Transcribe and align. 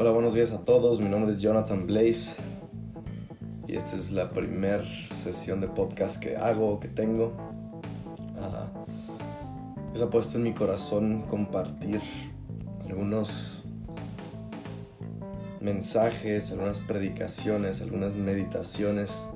Hola, 0.00 0.12
buenos 0.12 0.32
días 0.32 0.52
a 0.52 0.58
todos. 0.58 1.00
Mi 1.00 1.08
nombre 1.08 1.32
es 1.32 1.40
Jonathan 1.40 1.84
Blaze 1.84 2.36
y 3.66 3.74
esta 3.74 3.96
es 3.96 4.12
la 4.12 4.30
primera 4.30 4.84
sesión 5.12 5.60
de 5.60 5.66
podcast 5.66 6.22
que 6.22 6.36
hago, 6.36 6.78
que 6.78 6.86
tengo. 6.86 7.32
Uh, 8.36 9.98
se 9.98 10.04
ha 10.04 10.06
puesto 10.08 10.38
en 10.38 10.44
mi 10.44 10.52
corazón 10.52 11.22
compartir 11.22 12.00
algunos 12.88 13.64
mensajes, 15.60 16.52
algunas 16.52 16.78
predicaciones, 16.78 17.82
algunas 17.82 18.14
meditaciones 18.14 19.28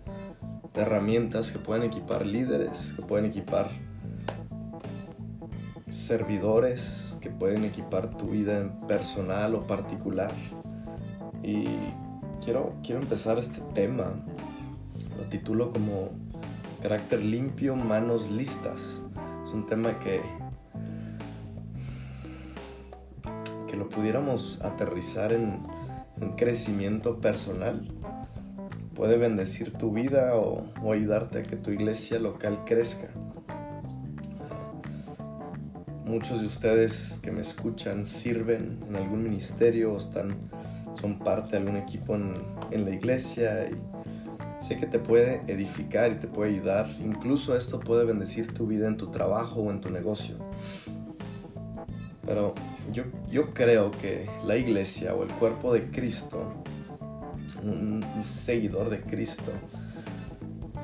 de 0.75 0.81
herramientas 0.81 1.51
que 1.51 1.59
pueden 1.59 1.83
equipar 1.83 2.25
líderes, 2.25 2.93
que 2.93 3.03
pueden 3.03 3.25
equipar 3.25 3.69
servidores, 5.91 7.12
que 7.23 7.31
pueden 7.31 7.65
equipar 7.65 8.11
tu 8.19 8.27
vida 8.27 8.69
personal 8.87 9.55
o 9.55 9.67
particular. 9.67 10.33
Y 11.43 11.65
quiero, 12.45 12.75
quiero 12.83 13.01
empezar 13.01 13.39
este 13.39 13.63
tema, 13.73 14.13
lo 15.17 15.25
titulo 15.31 15.71
como 15.71 16.11
carácter 16.83 17.25
limpio, 17.25 17.77
manos 17.77 18.31
listas. 18.31 19.05
Es 19.43 19.53
un 19.55 19.65
tema 19.65 19.99
que, 20.01 20.21
que 23.69 23.77
lo 23.77 23.89
pudiéramos 23.89 24.61
aterrizar 24.61 25.33
en, 25.33 25.61
en 26.21 26.33
crecimiento 26.33 27.21
personal. 27.21 27.89
Puede 28.95 29.17
bendecir 29.17 29.73
tu 29.73 29.93
vida 29.93 30.35
o 30.37 30.93
ayudarte 30.93 31.39
a 31.39 31.43
que 31.45 31.57
tu 31.57 31.71
iglesia 31.71 32.19
local 32.19 32.65
crezca. 32.67 33.09
Muchos 36.13 36.43
de 36.43 36.47
ustedes 36.47 37.19
que 37.23 37.33
me 37.33 37.41
escuchan 37.41 38.05
sirven 38.05 38.81
en 38.87 38.97
algún 38.97 39.23
ministerio 39.23 39.95
o 39.95 39.97
están 39.97 40.37
son 40.93 41.19
parte 41.19 41.53
de 41.53 41.57
algún 41.57 41.77
equipo 41.77 42.15
en, 42.15 42.85
la 42.85 42.91
iglesia 42.91 43.71
y 43.71 44.63
sé 44.63 44.77
que 44.77 44.85
te 44.87 44.99
puede 44.99 45.41
edificar 45.47 46.13
y 46.13 46.17
te 46.17 46.29
puede 46.29 46.51
ayudar. 46.51 46.87
Incluso 47.01 47.57
esto 47.57 47.81
puede 47.81 48.05
bendecir 48.05 48.53
tu 48.53 48.67
vida 48.67 48.89
en 48.89 48.99
tu 48.99 49.11
trabajo 49.11 49.63
o 49.63 49.71
en 49.71 49.81
tu 49.81 49.89
negocio. 49.89 50.37
Pero 52.27 52.55
yo, 52.93 53.05
yo 53.31 53.55
creo 53.55 53.91
que 53.91 54.29
la 54.45 54.59
iglesia 54.59 55.15
o 55.15 55.23
el 55.23 55.33
cuerpo 55.33 55.73
de 55.73 55.91
Cristo, 55.91 56.63
un, 57.63 58.05
un 58.05 58.23
seguidor 58.23 58.91
de 58.91 59.01
Cristo, 59.01 59.51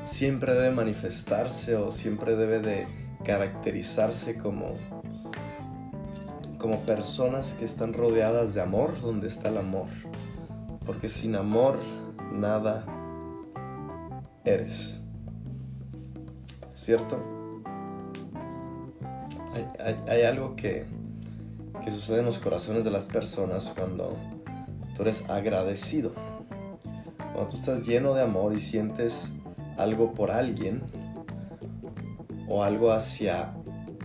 siempre 0.06 0.54
debe 0.54 0.70
manifestarse 0.70 1.76
o 1.76 1.92
siempre 1.92 2.34
debe 2.34 2.60
de 2.60 2.86
caracterizarse 3.24 4.38
como 4.38 4.97
como 6.58 6.80
personas 6.80 7.54
que 7.54 7.64
están 7.64 7.92
rodeadas 7.92 8.54
de 8.54 8.60
amor 8.60 9.00
donde 9.00 9.28
está 9.28 9.48
el 9.48 9.58
amor. 9.58 9.86
Porque 10.84 11.08
sin 11.08 11.36
amor 11.36 11.78
nada 12.32 12.84
eres. 14.44 15.02
¿Cierto? 16.74 17.22
Hay, 19.80 19.96
hay, 20.08 20.22
algo 20.22 20.54
que, 20.56 20.86
que 21.84 21.90
sucede 21.90 22.20
en 22.20 22.26
los 22.26 22.38
corazones 22.38 22.84
de 22.84 22.90
las 22.90 23.06
personas 23.06 23.72
cuando 23.76 24.16
tú 24.96 25.02
eres 25.02 25.28
agradecido. 25.28 26.12
Cuando 27.32 27.48
tú 27.50 27.56
estás 27.56 27.86
lleno 27.86 28.14
de 28.14 28.22
amor 28.22 28.52
y 28.52 28.60
sientes 28.60 29.32
algo 29.76 30.12
por 30.12 30.30
alguien 30.30 30.82
o 32.48 32.62
algo 32.62 32.92
hacia 32.92 33.52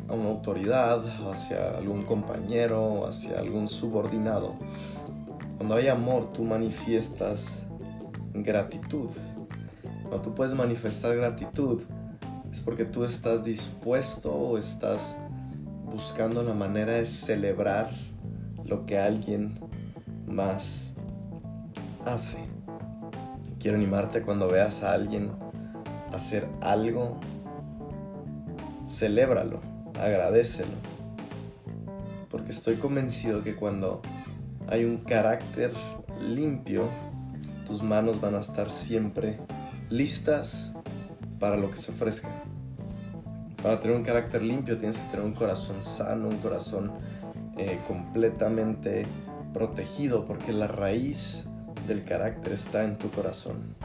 a 0.07 0.13
una 0.13 0.29
autoridad, 0.29 1.03
hacia 1.31 1.77
algún 1.77 2.03
compañero, 2.03 3.07
hacia 3.07 3.39
algún 3.39 3.67
subordinado. 3.67 4.55
Cuando 5.57 5.75
hay 5.75 5.87
amor, 5.87 6.31
tú 6.33 6.43
manifiestas 6.43 7.63
gratitud. 8.33 9.09
Cuando 10.01 10.22
tú 10.22 10.35
puedes 10.35 10.53
manifestar 10.53 11.16
gratitud, 11.16 11.81
es 12.51 12.59
porque 12.61 12.85
tú 12.85 13.05
estás 13.05 13.44
dispuesto 13.44 14.31
o 14.31 14.57
estás 14.57 15.17
buscando 15.85 16.44
la 16.44 16.53
manera 16.53 16.94
de 16.94 17.05
celebrar 17.05 17.89
lo 18.66 18.85
que 18.85 18.99
alguien 18.99 19.59
más 20.28 20.95
hace. 22.05 22.38
Quiero 23.59 23.78
animarte 23.78 24.22
cuando 24.22 24.49
veas 24.49 24.83
a 24.83 24.91
alguien 24.91 25.31
hacer 26.11 26.47
algo, 26.61 27.19
celébralo 28.88 29.72
agradecelo. 29.99 30.73
Porque 32.29 32.51
estoy 32.51 32.75
convencido 32.77 33.43
que 33.43 33.55
cuando 33.55 34.01
hay 34.67 34.85
un 34.85 34.97
carácter 34.97 35.71
limpio, 36.21 36.89
tus 37.65 37.83
manos 37.83 38.19
van 38.19 38.35
a 38.35 38.39
estar 38.39 38.71
siempre 38.71 39.39
listas 39.89 40.73
para 41.39 41.57
lo 41.57 41.69
que 41.69 41.77
se 41.77 41.91
ofrezca. 41.91 42.29
Para 43.61 43.79
tener 43.79 43.95
un 43.95 44.03
carácter 44.03 44.41
limpio 44.41 44.77
tienes 44.77 44.97
que 44.97 45.09
tener 45.09 45.25
un 45.25 45.33
corazón 45.33 45.83
sano, 45.83 46.27
un 46.27 46.37
corazón 46.37 46.91
eh, 47.57 47.79
completamente 47.87 49.05
protegido, 49.53 50.25
porque 50.25 50.51
la 50.51 50.67
raíz 50.67 51.47
del 51.87 52.03
carácter 52.03 52.53
está 52.53 52.83
en 52.83 52.97
tu 52.97 53.09
corazón. 53.11 53.75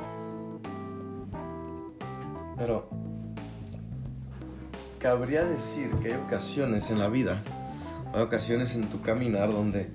Pero 2.57 2.89
cabría 4.99 5.45
decir 5.45 5.91
que 6.03 6.13
hay 6.13 6.21
ocasiones 6.21 6.91
en 6.91 6.99
la 6.99 7.09
vida, 7.09 7.43
hay 8.13 8.23
ocasiones 8.23 8.75
en 8.75 8.89
tu 8.91 9.01
caminar 9.01 9.53
donde 9.53 9.89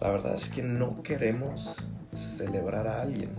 la 0.00 0.10
verdad 0.10 0.34
es 0.34 0.48
que 0.48 0.62
no 0.62 1.02
queremos 1.02 1.88
celebrar 2.14 2.86
a 2.86 3.02
alguien. 3.02 3.30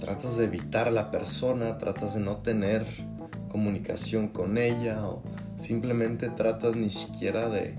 Tratas 0.00 0.36
de 0.36 0.44
evitar 0.44 0.88
a 0.88 0.90
la 0.90 1.10
persona, 1.10 1.78
tratas 1.78 2.14
de 2.14 2.20
no 2.20 2.36
tener 2.38 2.86
comunicación 3.48 4.28
con 4.28 4.58
ella 4.58 5.06
o 5.06 5.22
simplemente 5.56 6.28
tratas 6.28 6.76
ni 6.76 6.90
siquiera 6.90 7.48
de, 7.48 7.74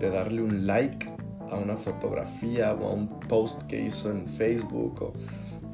darle 0.00 0.42
un 0.42 0.66
like 0.66 1.10
a 1.50 1.56
una 1.56 1.76
fotografía 1.76 2.72
o 2.72 2.88
a 2.88 2.92
un 2.92 3.20
post 3.20 3.62
que 3.62 3.80
hizo 3.80 4.10
en 4.10 4.26
Facebook 4.26 5.02
o 5.02 5.12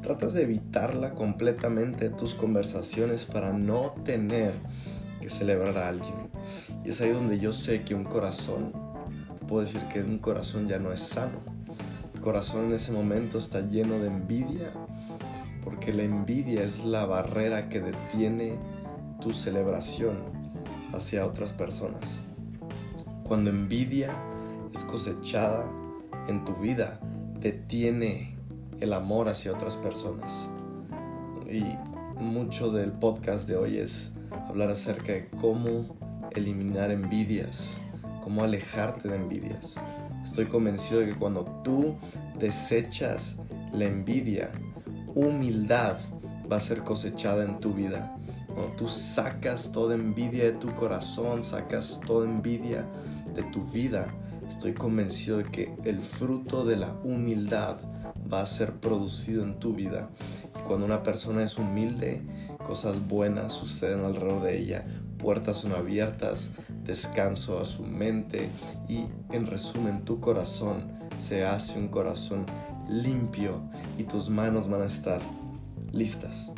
tratas 0.05 0.35
de 0.35 0.43
evitarla 0.43 1.15
completamente 1.15 2.11
tus 2.11 2.35
conversaciones 2.35 3.25
para 3.25 3.55
no 3.55 3.95
tener 4.05 4.53
que 5.23 5.31
celebrar 5.31 5.79
a 5.79 5.89
alguien. 5.89 6.29
Y 6.85 6.91
es 6.91 7.01
ahí 7.01 7.11
donde 7.11 7.39
yo 7.39 7.55
sé 7.55 7.85
que 7.85 7.95
un 7.95 8.05
corazón, 8.05 8.73
puedo 9.49 9.65
decir 9.65 9.81
que 9.89 10.03
un 10.03 10.19
corazón 10.19 10.69
ya 10.69 10.79
no 10.79 10.93
es 10.93 11.01
sano. 11.01 11.39
El 12.15 12.21
corazón 12.21 12.67
en 12.67 12.75
ese 12.75 12.93
momento 12.93 13.39
está 13.39 13.63
lleno 13.63 13.99
de 13.99 14.09
envidia, 14.09 14.73
porque 15.65 15.95
la 15.95 16.03
envidia 16.03 16.63
es 16.65 16.85
la 16.85 17.07
barrera 17.07 17.71
que 17.71 17.81
detiene 17.81 18.59
tu 19.23 19.33
celebración 19.33 20.19
hacia 20.93 21.25
otras 21.25 21.55
personas. 21.55 22.21
Cuando 23.27 23.49
envidia 23.49 24.11
es 24.75 24.85
cosechada 24.85 25.65
en 26.29 26.45
tu 26.45 26.55
vida, 26.57 27.01
detiene 27.41 28.34
el 28.85 28.93
amor 28.93 29.31
hacia 29.31 29.53
otras 29.53 29.77
personas. 29.77 30.49
Y 31.51 31.65
mucho 32.23 32.71
del 32.71 32.93
podcast 32.93 33.49
de 33.49 33.57
hoy 33.57 33.79
es 33.79 34.13
hablar 34.47 34.71
acerca 34.71 35.13
de 35.13 35.29
cómo 35.41 35.97
eliminar 36.33 36.91
envidias, 36.91 37.79
cómo 38.23 38.45
alejarte 38.45 39.09
de 39.09 39.17
envidias. 39.17 39.77
Estoy 40.23 40.47
convencido 40.47 41.01
de 41.01 41.07
que 41.07 41.15
cuando 41.15 41.45
tú 41.65 41.97
desechas 42.39 43.37
la 43.73 43.87
envidia, 43.87 44.51
humildad 45.15 45.97
va 46.51 46.57
a 46.57 46.61
ser 46.61 46.83
cosechada 46.83 47.43
en 47.45 47.61
tu 47.61 47.73
vida. 47.73 48.17
Cuando 48.49 48.77
tú 48.77 48.89
sacas 48.89 49.73
toda 49.73 49.95
envidia 49.95 50.45
de 50.45 50.53
tu 50.53 50.73
corazón, 50.75 51.43
sacas 51.43 52.01
toda 52.07 52.27
envidia 52.27 52.85
de 53.35 53.43
tu 53.45 53.65
vida, 53.65 54.09
estoy 54.47 54.75
convencido 54.75 55.39
de 55.39 55.45
que 55.45 55.75
el 55.85 56.03
fruto 56.03 56.67
de 56.67 56.77
la 56.77 56.93
humildad 57.03 57.79
va 58.33 58.43
a 58.43 58.47
ser 58.47 58.73
producido 58.75 59.43
en 59.43 59.59
tu 59.59 59.75
vida. 59.75 60.09
Cuando 60.67 60.87
una 60.87 61.03
persona 61.03 61.43
es 61.43 61.59
humilde, 61.59 62.23
cosas 62.65 63.07
buenas 63.07 63.53
suceden 63.53 64.05
alrededor 64.05 64.43
de 64.43 64.59
ella, 64.59 64.85
puertas 65.19 65.59
son 65.59 65.73
abiertas, 65.73 66.53
descanso 66.85 67.61
a 67.61 67.65
su 67.65 67.83
mente 67.83 68.51
y 68.89 69.07
en 69.31 69.47
resumen 69.47 70.05
tu 70.05 70.21
corazón 70.21 70.93
se 71.19 71.45
hace 71.45 71.79
un 71.79 71.89
corazón 71.89 72.47
limpio 72.89 73.63
y 73.99 74.05
tus 74.05 74.29
manos 74.29 74.69
van 74.69 74.83
a 74.83 74.87
estar 74.87 75.21
listas. 75.93 76.53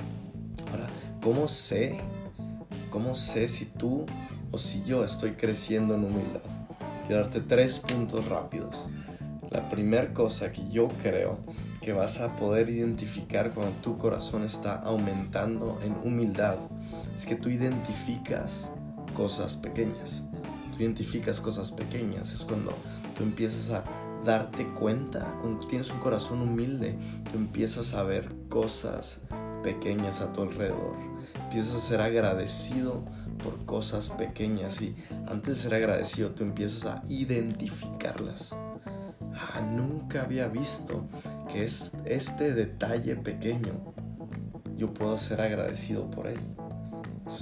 Ahora, 0.70 0.88
¿cómo 1.22 1.48
sé? 1.48 1.98
¿Cómo 2.90 3.14
sé 3.14 3.48
si 3.48 3.66
tú 3.66 4.06
o 4.50 4.58
si 4.58 4.82
yo 4.84 5.04
estoy 5.04 5.32
creciendo 5.32 5.94
en 5.94 6.04
humildad? 6.04 6.40
Quiero 7.06 7.22
darte 7.22 7.40
tres 7.40 7.78
puntos 7.78 8.26
rápidos. 8.26 8.88
La 9.50 9.68
primera 9.68 10.12
cosa 10.12 10.50
que 10.50 10.68
yo 10.70 10.88
creo 11.02 11.38
que 11.80 11.92
vas 11.92 12.20
a 12.20 12.34
poder 12.34 12.68
identificar 12.68 13.52
cuando 13.52 13.76
tu 13.80 13.96
corazón 13.96 14.44
está 14.44 14.74
aumentando 14.74 15.78
en 15.82 15.96
humildad 16.02 16.56
es 17.14 17.26
que 17.26 17.36
tú 17.36 17.48
identificas 17.48 18.72
cosas 19.14 19.56
pequeñas. 19.56 20.24
Tú 20.72 20.82
identificas 20.82 21.40
cosas 21.40 21.70
pequeñas. 21.70 22.32
Es 22.32 22.42
cuando 22.44 22.72
tú 23.16 23.22
empiezas 23.22 23.70
a 23.70 23.84
darte 24.24 24.66
cuenta, 24.74 25.38
cuando 25.40 25.66
tienes 25.66 25.90
un 25.90 26.00
corazón 26.00 26.42
humilde, 26.42 26.98
tú 27.30 27.38
empiezas 27.38 27.94
a 27.94 28.02
ver 28.02 28.32
cosas 28.48 29.20
pequeñas 29.62 30.20
a 30.20 30.32
tu 30.32 30.42
alrededor. 30.42 30.96
Empiezas 31.44 31.76
a 31.76 31.78
ser 31.78 32.00
agradecido 32.00 33.04
por 33.42 33.64
cosas 33.64 34.10
pequeñas 34.10 34.82
y 34.82 34.96
antes 35.28 35.56
de 35.56 35.62
ser 35.62 35.74
agradecido 35.74 36.30
tú 36.30 36.42
empiezas 36.42 36.84
a 36.86 37.02
identificarlas. 37.08 38.56
Ah, 39.38 39.60
nunca 39.60 40.22
había 40.22 40.48
visto 40.48 41.06
que 41.52 41.64
es 41.64 41.92
este 42.04 42.54
detalle 42.54 43.16
pequeño 43.16 43.94
yo 44.76 44.92
puedo 44.92 45.16
ser 45.18 45.40
agradecido 45.40 46.10
por 46.10 46.26
él. 46.26 46.38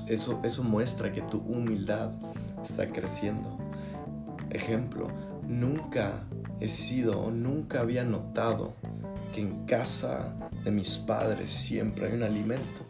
Eso, 0.08 0.40
eso 0.44 0.62
muestra 0.62 1.12
que 1.12 1.20
tu 1.22 1.38
humildad 1.38 2.12
está 2.62 2.88
creciendo. 2.90 3.58
Ejemplo, 4.50 5.08
nunca 5.46 6.24
he 6.60 6.68
sido 6.68 7.30
nunca 7.30 7.80
había 7.80 8.04
notado 8.04 8.74
que 9.34 9.40
en 9.40 9.66
casa 9.66 10.34
de 10.64 10.70
mis 10.70 10.96
padres 10.96 11.50
siempre 11.50 12.06
hay 12.06 12.14
un 12.14 12.22
alimento. 12.22 12.86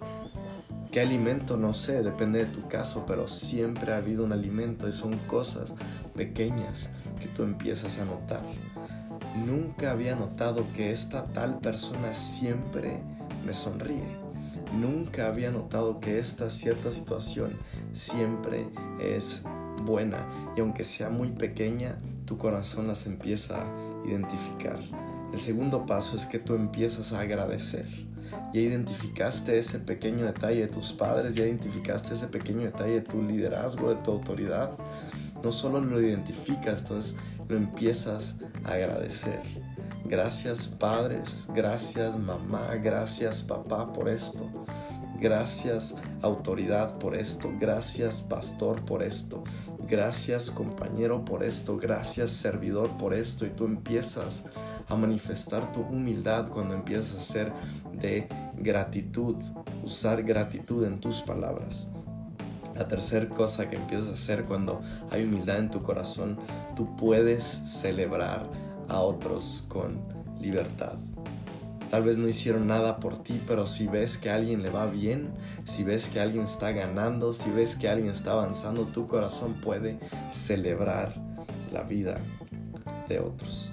¿Qué 0.94 1.00
alimento? 1.00 1.56
No 1.56 1.74
sé, 1.74 2.04
depende 2.04 2.44
de 2.44 2.52
tu 2.52 2.68
caso, 2.68 3.02
pero 3.04 3.26
siempre 3.26 3.92
ha 3.92 3.96
habido 3.96 4.22
un 4.22 4.30
alimento 4.30 4.88
y 4.88 4.92
son 4.92 5.18
cosas 5.26 5.74
pequeñas 6.14 6.88
que 7.20 7.26
tú 7.26 7.42
empiezas 7.42 7.98
a 7.98 8.04
notar. 8.04 8.42
Nunca 9.44 9.90
había 9.90 10.14
notado 10.14 10.64
que 10.72 10.92
esta 10.92 11.24
tal 11.32 11.58
persona 11.58 12.14
siempre 12.14 13.00
me 13.44 13.54
sonríe. 13.54 14.06
Nunca 14.72 15.26
había 15.26 15.50
notado 15.50 15.98
que 15.98 16.20
esta 16.20 16.48
cierta 16.48 16.92
situación 16.92 17.58
siempre 17.90 18.68
es 19.00 19.42
buena 19.82 20.24
y 20.56 20.60
aunque 20.60 20.84
sea 20.84 21.10
muy 21.10 21.32
pequeña, 21.32 21.98
tu 22.24 22.38
corazón 22.38 22.86
las 22.86 23.06
empieza 23.06 23.62
a 23.62 24.06
identificar. 24.06 24.78
El 25.32 25.40
segundo 25.40 25.86
paso 25.86 26.16
es 26.16 26.26
que 26.26 26.38
tú 26.38 26.54
empiezas 26.54 27.12
a 27.12 27.18
agradecer. 27.18 28.03
Ya 28.52 28.60
identificaste 28.60 29.58
ese 29.58 29.78
pequeño 29.78 30.26
detalle 30.26 30.62
de 30.62 30.68
tus 30.68 30.92
padres, 30.92 31.34
ya 31.34 31.44
identificaste 31.44 32.14
ese 32.14 32.26
pequeño 32.26 32.62
detalle 32.62 32.94
de 32.94 33.00
tu 33.02 33.22
liderazgo, 33.22 33.90
de 33.90 33.96
tu 33.96 34.12
autoridad. 34.12 34.78
No 35.42 35.52
solo 35.52 35.80
lo 35.80 36.00
identificas, 36.00 36.82
entonces 36.82 37.16
lo 37.48 37.56
empiezas 37.56 38.36
a 38.64 38.72
agradecer. 38.72 39.40
Gracias 40.04 40.66
padres, 40.66 41.48
gracias 41.54 42.18
mamá, 42.18 42.74
gracias 42.76 43.42
papá 43.42 43.92
por 43.92 44.08
esto. 44.08 44.50
Gracias 45.20 45.94
autoridad 46.22 46.98
por 46.98 47.14
esto. 47.14 47.50
Gracias 47.58 48.20
pastor 48.20 48.84
por 48.84 49.02
esto. 49.02 49.42
Gracias 49.88 50.50
compañero 50.50 51.24
por 51.24 51.42
esto. 51.42 51.78
Gracias 51.78 52.30
servidor 52.30 52.90
por 52.98 53.14
esto. 53.14 53.46
Y 53.46 53.50
tú 53.50 53.64
empiezas 53.64 54.44
a 54.88 54.96
manifestar 54.96 55.72
tu 55.72 55.80
humildad 55.80 56.48
cuando 56.48 56.74
empiezas 56.74 57.16
a 57.16 57.20
ser 57.20 57.52
de 57.92 58.28
gratitud. 58.56 59.36
Usar 59.82 60.22
gratitud 60.22 60.84
en 60.84 61.00
tus 61.00 61.22
palabras. 61.22 61.88
La 62.74 62.88
tercera 62.88 63.28
cosa 63.28 63.70
que 63.70 63.76
empiezas 63.76 64.08
a 64.08 64.12
hacer 64.14 64.44
cuando 64.44 64.80
hay 65.10 65.24
humildad 65.24 65.58
en 65.58 65.70
tu 65.70 65.82
corazón, 65.82 66.38
tú 66.74 66.96
puedes 66.96 67.44
celebrar 67.44 68.48
a 68.88 68.98
otros 69.00 69.64
con 69.68 70.00
libertad. 70.40 70.94
Tal 71.90 72.02
vez 72.02 72.16
no 72.16 72.26
hicieron 72.26 72.66
nada 72.66 72.98
por 72.98 73.22
ti, 73.22 73.40
pero 73.46 73.66
si 73.66 73.86
ves 73.86 74.18
que 74.18 74.28
a 74.28 74.34
alguien 74.34 74.62
le 74.62 74.70
va 74.70 74.86
bien, 74.86 75.30
si 75.64 75.84
ves 75.84 76.08
que 76.08 76.18
alguien 76.18 76.44
está 76.44 76.72
ganando, 76.72 77.32
si 77.32 77.50
ves 77.50 77.76
que 77.76 77.88
alguien 77.88 78.10
está 78.10 78.32
avanzando, 78.32 78.86
tu 78.86 79.06
corazón 79.06 79.54
puede 79.54 80.00
celebrar 80.32 81.14
la 81.72 81.82
vida 81.82 82.16
de 83.08 83.20
otros. 83.20 83.70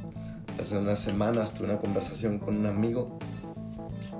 Hace 0.59 0.77
unas 0.77 0.99
semanas 0.99 1.53
tuve 1.53 1.67
una 1.67 1.79
conversación 1.79 2.39
con 2.39 2.57
un 2.57 2.65
amigo, 2.65 3.17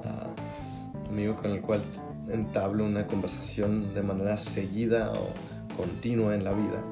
uh, 0.03 1.09
amigo 1.09 1.35
con 1.35 1.51
el 1.51 1.61
cual 1.61 1.81
entablo 2.29 2.85
una 2.85 3.05
conversación 3.07 3.93
de 3.93 4.01
manera 4.01 4.37
seguida 4.37 5.11
o 5.13 5.29
continua 5.75 6.35
en 6.35 6.43
la 6.43 6.51
vida. 6.51 6.83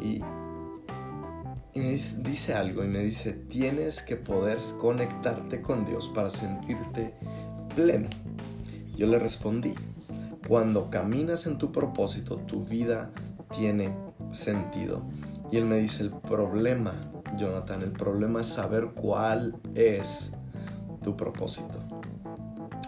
Y 0.00 0.20
me 1.78 1.90
dice, 1.90 2.54
algo 2.54 2.84
y 2.84 2.88
me 2.88 3.00
dice, 3.00 3.32
tienes 3.32 4.02
que 4.02 4.16
poder 4.16 4.58
conectarte 4.78 5.60
con 5.60 5.84
Dios 5.84 6.08
para 6.14 6.30
sentirte 6.30 7.14
pleno. 7.74 8.08
Yo 8.96 9.06
le 9.06 9.18
respondí, 9.18 9.74
cuando 10.46 10.88
caminas 10.90 11.46
en 11.46 11.58
tu 11.58 11.72
propósito, 11.72 12.36
tu 12.36 12.64
vida 12.64 13.10
tiene 13.52 13.96
sentido. 14.30 15.02
Y 15.54 15.56
él 15.56 15.66
me 15.66 15.76
dice, 15.76 16.02
el 16.02 16.10
problema, 16.10 16.94
Jonathan, 17.36 17.82
el 17.82 17.92
problema 17.92 18.40
es 18.40 18.48
saber 18.48 18.88
cuál 18.92 19.54
es 19.76 20.32
tu 21.00 21.16
propósito. 21.16 21.78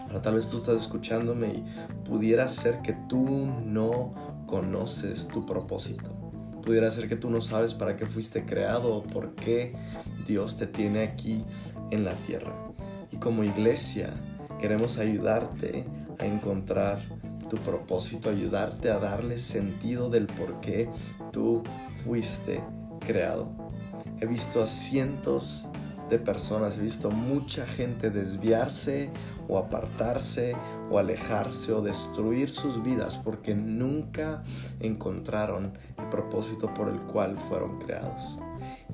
Ahora 0.01 0.21
tal 0.21 0.35
vez 0.35 0.49
tú 0.49 0.57
estás 0.57 0.81
escuchándome 0.81 1.47
y 1.47 1.65
pudiera 2.03 2.45
ser 2.49 2.81
que 2.81 2.91
tú 3.07 3.25
no 3.63 4.13
conoces 4.47 5.29
tu 5.29 5.45
propósito 5.45 6.11
pudiera 6.61 6.89
ser 6.91 7.07
que 7.07 7.15
tú 7.15 7.29
no 7.29 7.39
sabes 7.39 7.73
para 7.73 7.95
qué 7.95 8.05
fuiste 8.05 8.43
creado 8.43 8.93
o 8.93 9.01
por 9.01 9.35
qué 9.35 9.73
Dios 10.27 10.57
te 10.57 10.67
tiene 10.67 11.03
aquí 11.03 11.45
en 11.91 12.03
la 12.03 12.13
tierra. 12.25 12.53
Y 13.09 13.15
como 13.15 13.45
iglesia 13.45 14.13
queremos 14.59 14.97
ayudarte 14.97 15.85
a 16.19 16.25
encontrar 16.25 17.01
tu 17.49 17.57
propósito, 17.57 18.29
ayudarte 18.29 18.89
a 18.89 18.99
darle 18.99 19.37
sentido 19.37 20.09
del 20.09 20.27
por 20.27 20.59
qué 20.59 20.89
tú 21.31 21.63
fuiste 22.03 22.63
creado. 22.99 23.49
He 24.19 24.25
visto 24.25 24.61
a 24.61 24.67
cientos 24.67 25.67
de 26.09 26.19
personas, 26.19 26.77
he 26.77 26.81
visto 26.81 27.11
mucha 27.11 27.65
gente 27.65 28.09
desviarse 28.09 29.09
o 29.47 29.57
apartarse 29.57 30.55
o 30.89 30.97
alejarse 30.99 31.73
o 31.73 31.81
destruir 31.81 32.49
sus 32.49 32.81
vidas 32.81 33.17
porque 33.17 33.53
nunca 33.55 34.43
encontraron 34.79 35.73
el 35.97 36.09
propósito 36.09 36.73
por 36.73 36.89
el 36.89 36.99
cual 37.01 37.37
fueron 37.37 37.79
creados. 37.79 38.37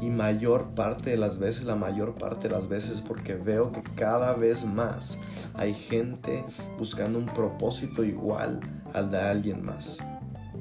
Y 0.02 0.10
mayor 0.10 0.70
parte 0.76 1.12
de 1.12 1.18
las 1.18 1.38
veces, 1.38 1.66
la 1.66 1.76
mayor 1.76 2.16
parte 2.16 2.48
de 2.48 2.56
las 2.56 2.68
veces 2.68 3.02
porque 3.02 3.36
veo 3.36 3.72
que 3.72 3.84
cada 3.96 4.34
vez 4.34 4.66
más 4.66 5.20
hay 5.54 5.74
gente 5.74 6.44
buscando 6.78 7.20
un 7.20 7.28
propósito 7.28 8.04
igual 8.04 8.60
al 8.94 9.12
de 9.12 9.22
alguien 9.22 9.66
más. 9.66 10.00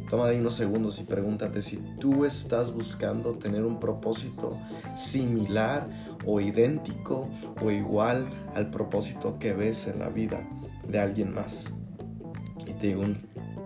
Toma 0.09 0.27
ahí 0.27 0.39
unos 0.39 0.55
segundos 0.55 1.01
y 1.01 1.05
pregúntate 1.05 1.63
si 1.63 1.79
tú 1.99 2.27
estás 2.27 2.73
buscando 2.73 3.33
tener 3.39 3.65
un 3.65 3.81
propósito 3.81 4.59
similar 4.95 5.89
o 6.27 6.39
idéntico 6.39 7.31
o 7.65 7.71
igual 7.71 8.29
al 8.55 8.69
propósito 8.69 9.39
que 9.39 9.55
ves 9.55 9.87
en 9.87 10.01
la 10.01 10.11
vida 10.11 10.47
de 10.87 11.01
alguien 11.01 11.33
más. 11.33 11.73
Y 12.67 12.75
te 12.75 12.89
digo 12.89 13.05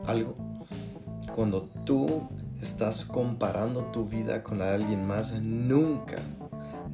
algo, 0.07 0.37
cuando 1.35 1.62
tú 1.85 2.29
estás 2.61 3.05
comparando 3.05 3.85
tu 3.87 4.05
vida 4.05 4.43
con 4.43 4.59
la 4.59 4.67
de 4.67 4.75
alguien 4.75 5.07
más, 5.07 5.33
nunca, 5.41 6.19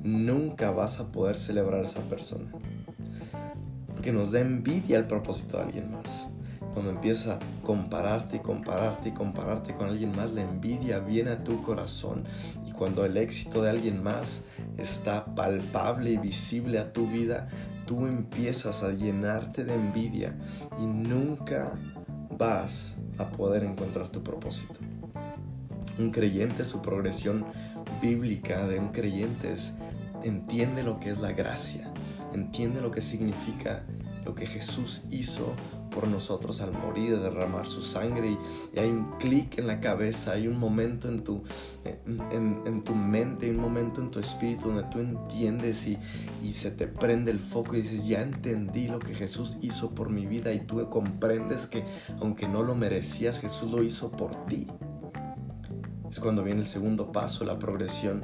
nunca 0.02 0.70
vas 0.70 1.00
a 1.00 1.10
poder 1.12 1.38
celebrar 1.38 1.84
esa 1.84 2.00
persona. 2.02 2.50
Porque 3.86 4.12
nos 4.12 4.32
da 4.32 4.40
envidia 4.40 4.98
el 4.98 5.06
propósito 5.06 5.56
de 5.56 5.64
alguien 5.64 5.92
más. 5.92 6.28
Cuando 6.72 6.90
empieza 6.90 7.34
a 7.34 7.38
compararte 7.62 8.36
y 8.36 8.40
compararte 8.40 9.10
y 9.10 9.12
compararte 9.12 9.74
con 9.74 9.88
alguien 9.88 10.16
más, 10.16 10.32
la 10.32 10.42
envidia 10.42 11.00
viene 11.00 11.32
a 11.32 11.44
tu 11.44 11.62
corazón. 11.62 12.24
Y 12.66 12.72
cuando 12.72 13.04
el 13.04 13.16
éxito 13.16 13.62
de 13.62 13.70
alguien 13.70 14.02
más 14.02 14.44
está 14.78 15.26
palpable 15.34 16.12
y 16.12 16.16
visible 16.16 16.78
a 16.78 16.92
tu 16.92 17.06
vida, 17.06 17.48
tú 17.86 18.06
empiezas 18.06 18.82
a 18.82 18.90
llenarte 18.90 19.64
de 19.64 19.74
envidia 19.74 20.34
y 20.80 20.86
nunca 20.86 21.72
vas 22.38 22.96
a 23.18 23.28
poder 23.28 23.64
encontrar 23.64 24.08
tu 24.08 24.22
propósito. 24.22 24.74
Un 25.98 26.10
creyente, 26.10 26.64
su 26.64 26.80
progresión 26.82 27.44
bíblica 28.00 28.66
de 28.66 28.78
un 28.78 28.88
creyente 28.88 29.52
es, 29.52 29.74
entiende 30.22 30.82
lo 30.82 30.98
que 30.98 31.10
es 31.10 31.20
la 31.20 31.32
gracia, 31.32 31.92
entiende 32.32 32.80
lo 32.80 32.90
que 32.90 33.00
significa 33.00 33.84
lo 34.24 34.34
que 34.34 34.46
Jesús 34.46 35.02
hizo 35.10 35.52
por 35.90 36.08
nosotros 36.08 36.60
al 36.60 36.72
morir, 36.72 37.18
derramar 37.18 37.68
su 37.68 37.82
sangre 37.82 38.30
y, 38.30 38.78
hay 38.78 38.88
un 38.88 39.18
clic 39.18 39.58
en 39.58 39.66
la 39.66 39.80
cabeza, 39.80 40.32
hay 40.32 40.48
un 40.48 40.58
momento 40.58 41.08
en 41.08 41.22
tu, 41.22 41.42
en, 41.84 42.82
tu 42.82 42.94
mente, 42.94 43.50
un 43.50 43.58
momento 43.58 44.00
en 44.00 44.10
tu 44.10 44.18
espíritu 44.18 44.68
donde 44.68 44.84
tú 44.84 45.00
entiendes 45.00 45.86
y, 45.86 45.98
y 46.42 46.52
se 46.52 46.70
te 46.70 46.86
prende 46.86 47.30
el 47.30 47.40
foco 47.40 47.76
y 47.76 47.82
dices, 47.82 48.06
ya 48.06 48.22
entendí 48.22 48.88
lo 48.88 48.98
que 48.98 49.14
Jesús 49.14 49.58
hizo 49.60 49.94
por 49.94 50.08
mi 50.08 50.26
vida 50.26 50.52
y 50.52 50.60
tú 50.60 50.88
comprendes 50.88 51.66
que 51.66 51.84
aunque 52.20 52.48
no 52.48 52.62
lo 52.62 52.74
merecías, 52.74 53.38
Jesús 53.38 53.70
lo 53.70 53.82
hizo 53.82 54.10
por 54.10 54.46
ti. 54.46 54.66
Es 56.12 56.20
cuando 56.20 56.44
viene 56.44 56.60
el 56.60 56.66
segundo 56.66 57.10
paso, 57.10 57.42
la 57.42 57.58
progresión 57.58 58.22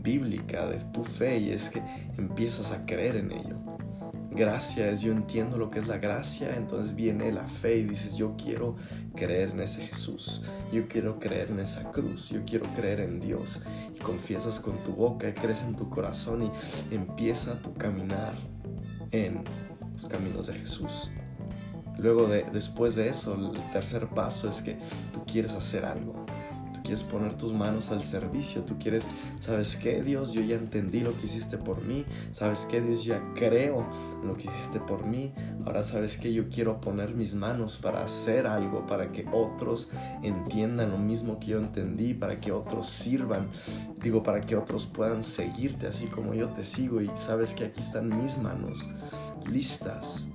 bíblica 0.00 0.64
de 0.66 0.78
tu 0.92 1.02
fe 1.02 1.38
y 1.38 1.50
es 1.50 1.70
que 1.70 1.82
empiezas 2.16 2.70
a 2.70 2.86
creer 2.86 3.16
en 3.16 3.32
ello. 3.32 3.56
Gracia 4.30 4.88
es 4.90 5.00
yo 5.00 5.10
entiendo 5.10 5.58
lo 5.58 5.68
que 5.68 5.80
es 5.80 5.88
la 5.88 5.98
gracia, 5.98 6.54
entonces 6.54 6.94
viene 6.94 7.32
la 7.32 7.48
fe 7.48 7.78
y 7.78 7.82
dices 7.82 8.14
yo 8.14 8.36
quiero 8.36 8.76
creer 9.16 9.50
en 9.50 9.58
ese 9.58 9.84
Jesús, 9.84 10.44
yo 10.72 10.86
quiero 10.86 11.18
creer 11.18 11.50
en 11.50 11.58
esa 11.58 11.90
cruz, 11.90 12.28
yo 12.28 12.44
quiero 12.46 12.72
creer 12.76 13.00
en 13.00 13.18
Dios. 13.18 13.64
Y 13.92 13.98
confiesas 13.98 14.60
con 14.60 14.80
tu 14.84 14.92
boca 14.92 15.28
y 15.28 15.32
crees 15.32 15.62
en 15.62 15.74
tu 15.74 15.90
corazón 15.90 16.44
y 16.44 16.94
empieza 16.94 17.60
tu 17.60 17.74
caminar 17.74 18.34
en 19.10 19.42
los 19.92 20.06
caminos 20.06 20.46
de 20.46 20.54
Jesús. 20.54 21.10
Luego 21.98 22.28
de, 22.28 22.44
después 22.52 22.94
de 22.94 23.08
eso, 23.08 23.34
el 23.34 23.70
tercer 23.72 24.06
paso 24.06 24.48
es 24.48 24.62
que 24.62 24.78
tú 25.12 25.24
quieres 25.26 25.54
hacer 25.54 25.84
algo 25.84 26.25
quieres 26.86 27.02
poner 27.02 27.34
tus 27.34 27.52
manos 27.52 27.90
al 27.90 28.00
servicio, 28.00 28.62
tú 28.62 28.78
quieres, 28.78 29.04
¿sabes 29.40 29.76
qué 29.76 30.00
Dios? 30.02 30.32
Yo 30.32 30.40
ya 30.40 30.54
entendí 30.54 31.00
lo 31.00 31.16
que 31.16 31.24
hiciste 31.24 31.58
por 31.58 31.82
mí, 31.82 32.04
¿sabes 32.30 32.64
qué 32.70 32.80
Dios? 32.80 33.04
Ya 33.04 33.20
creo 33.34 33.84
lo 34.24 34.36
que 34.36 34.44
hiciste 34.44 34.78
por 34.78 35.04
mí, 35.04 35.32
ahora 35.64 35.82
sabes 35.82 36.16
que 36.16 36.32
yo 36.32 36.48
quiero 36.48 36.80
poner 36.80 37.14
mis 37.16 37.34
manos 37.34 37.78
para 37.78 38.04
hacer 38.04 38.46
algo, 38.46 38.86
para 38.86 39.10
que 39.10 39.26
otros 39.32 39.90
entiendan 40.22 40.92
lo 40.92 40.98
mismo 40.98 41.40
que 41.40 41.48
yo 41.48 41.58
entendí, 41.58 42.14
para 42.14 42.40
que 42.40 42.52
otros 42.52 42.88
sirvan, 42.88 43.48
digo, 44.00 44.22
para 44.22 44.40
que 44.40 44.54
otros 44.54 44.86
puedan 44.86 45.24
seguirte 45.24 45.88
así 45.88 46.06
como 46.06 46.34
yo 46.34 46.50
te 46.50 46.62
sigo 46.62 47.00
y 47.00 47.10
sabes 47.16 47.52
que 47.52 47.64
aquí 47.64 47.80
están 47.80 48.16
mis 48.16 48.38
manos 48.38 48.88
listas 49.50 50.28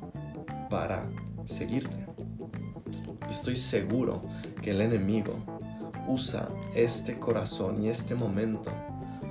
para 0.70 1.08
seguirte. 1.46 2.05
Estoy 3.29 3.55
seguro 3.55 4.22
que 4.62 4.72
el 4.72 4.81
enemigo 4.81 5.50
usa 6.12 6.50
este 6.75 7.18
corazón 7.18 7.84
y 7.84 7.89
este 7.89 8.15
momento 8.15 8.72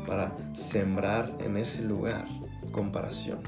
para 0.07 0.35
sembrar 0.55 1.37
en 1.41 1.57
ese 1.57 1.83
lugar 1.83 2.27
comparación. 2.73 3.41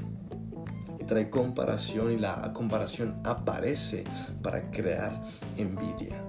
Y 0.99 1.05
trae 1.05 1.29
comparación 1.29 2.11
y 2.11 2.17
la 2.17 2.53
comparación 2.53 3.19
aparece 3.23 4.03
para 4.41 4.69
crear 4.71 5.23
envidia. 5.57 6.23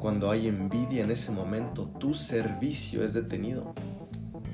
Cuando 0.00 0.30
hay 0.30 0.48
envidia 0.48 1.04
en 1.04 1.10
ese 1.10 1.30
momento, 1.30 1.88
tu 1.98 2.14
servicio 2.14 3.04
es 3.04 3.14
detenido. 3.14 3.74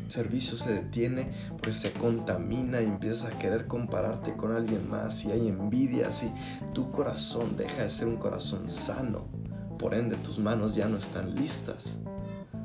Tu 0.07 0.13
servicio 0.13 0.57
se 0.57 0.73
detiene, 0.73 1.31
pues 1.63 1.77
se 1.77 1.93
contamina 1.93 2.81
y 2.81 2.87
empiezas 2.87 3.33
a 3.33 3.39
querer 3.39 3.67
compararte 3.67 4.33
con 4.33 4.53
alguien 4.53 4.89
más 4.89 5.25
y 5.25 5.33
hay 5.33 5.49
envidia, 5.49 6.09
así 6.09 6.33
tu 6.73 6.91
corazón 6.91 7.57
deja 7.57 7.83
de 7.83 7.91
ser 7.91 8.09
un 8.09 8.17
corazón 8.17 8.71
sano 8.71 9.38
por 9.79 9.95
ende, 9.95 10.17
tus 10.17 10.39
manos 10.39 10.75
ya 10.75 10.89
no 10.89 10.97
están 10.99 11.35
listas, 11.35 12.01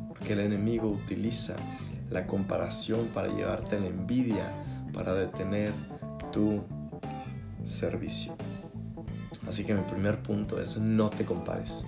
porque 0.07 0.33
el 0.33 0.39
enemigo 0.39 0.89
utiliza 0.89 1.55
la 2.09 2.27
comparación 2.27 3.07
para 3.13 3.27
llevarte 3.27 3.79
la 3.79 3.87
envidia, 3.87 4.53
para 4.93 5.13
detener 5.13 5.73
tu 6.31 6.63
servicio. 7.63 8.35
Así 9.47 9.63
que 9.63 9.73
mi 9.73 9.83
primer 9.83 10.21
punto 10.21 10.59
es 10.59 10.77
no 10.77 11.09
te 11.09 11.25
compares. 11.25 11.85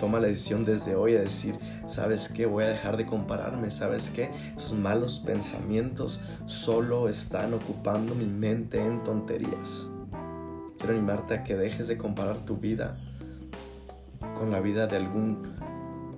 Toma 0.00 0.20
la 0.20 0.26
decisión 0.26 0.64
desde 0.64 0.96
hoy 0.96 1.14
a 1.14 1.20
decir, 1.20 1.58
¿sabes 1.86 2.28
qué? 2.28 2.46
Voy 2.46 2.64
a 2.64 2.68
dejar 2.68 2.96
de 2.96 3.06
compararme, 3.06 3.70
¿sabes 3.70 4.10
qué? 4.10 4.30
Esos 4.56 4.74
malos 4.74 5.20
pensamientos 5.20 6.20
solo 6.46 7.08
están 7.08 7.54
ocupando 7.54 8.14
mi 8.14 8.26
mente 8.26 8.84
en 8.84 9.02
tonterías. 9.04 9.88
Quiero 10.78 10.94
animarte 10.94 11.34
a 11.34 11.44
que 11.44 11.56
dejes 11.56 11.88
de 11.88 11.96
comparar 11.96 12.40
tu 12.44 12.56
vida 12.56 12.98
con 14.34 14.50
la 14.50 14.60
vida 14.60 14.86
de 14.86 14.96
algún 14.96 15.54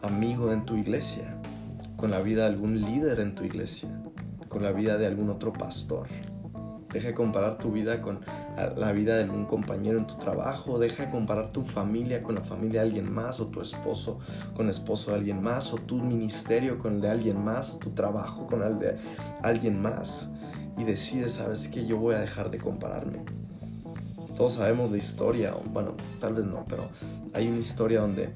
amigo 0.02 0.52
en 0.52 0.64
tu 0.64 0.76
iglesia, 0.76 1.38
con 1.96 2.10
la 2.10 2.20
vida 2.20 2.42
de 2.42 2.48
algún 2.48 2.80
líder 2.80 3.20
en 3.20 3.34
tu 3.34 3.44
iglesia, 3.44 3.88
con 4.48 4.62
la 4.62 4.72
vida 4.72 4.96
de 4.96 5.06
algún 5.06 5.30
otro 5.30 5.52
pastor. 5.52 6.08
Deja 6.92 7.08
de 7.08 7.14
comparar 7.14 7.58
tu 7.58 7.72
vida 7.72 8.00
con 8.00 8.20
la 8.76 8.92
vida 8.92 9.16
de 9.16 9.24
algún 9.24 9.44
compañero 9.44 9.98
en 9.98 10.06
tu 10.06 10.16
trabajo. 10.16 10.78
Deja 10.78 11.04
de 11.04 11.10
comparar 11.10 11.52
tu 11.52 11.62
familia 11.62 12.22
con 12.22 12.36
la 12.36 12.40
familia 12.42 12.80
de 12.80 12.86
alguien 12.86 13.12
más, 13.12 13.38
o 13.40 13.48
tu 13.48 13.60
esposo 13.60 14.18
con 14.54 14.66
el 14.66 14.70
esposo 14.70 15.10
de 15.10 15.18
alguien 15.18 15.42
más, 15.42 15.74
o 15.74 15.76
tu 15.76 15.96
ministerio 15.96 16.78
con 16.78 16.94
el 16.94 17.00
de 17.02 17.10
alguien 17.10 17.44
más, 17.44 17.70
o 17.70 17.76
tu 17.76 17.90
trabajo 17.90 18.46
con 18.46 18.62
el 18.62 18.78
de 18.78 18.96
alguien 19.42 19.82
más. 19.82 20.30
Y 20.78 20.84
decide, 20.84 21.28
sabes 21.28 21.68
que 21.68 21.86
yo 21.86 21.98
voy 21.98 22.14
a 22.14 22.18
dejar 22.18 22.50
de 22.50 22.58
compararme. 22.58 23.24
Todos 24.36 24.54
sabemos 24.54 24.90
la 24.90 24.98
historia, 24.98 25.54
bueno, 25.72 25.94
tal 26.20 26.34
vez 26.34 26.44
no, 26.44 26.64
pero 26.68 26.88
hay 27.32 27.48
una 27.48 27.58
historia 27.58 28.00
donde 28.00 28.30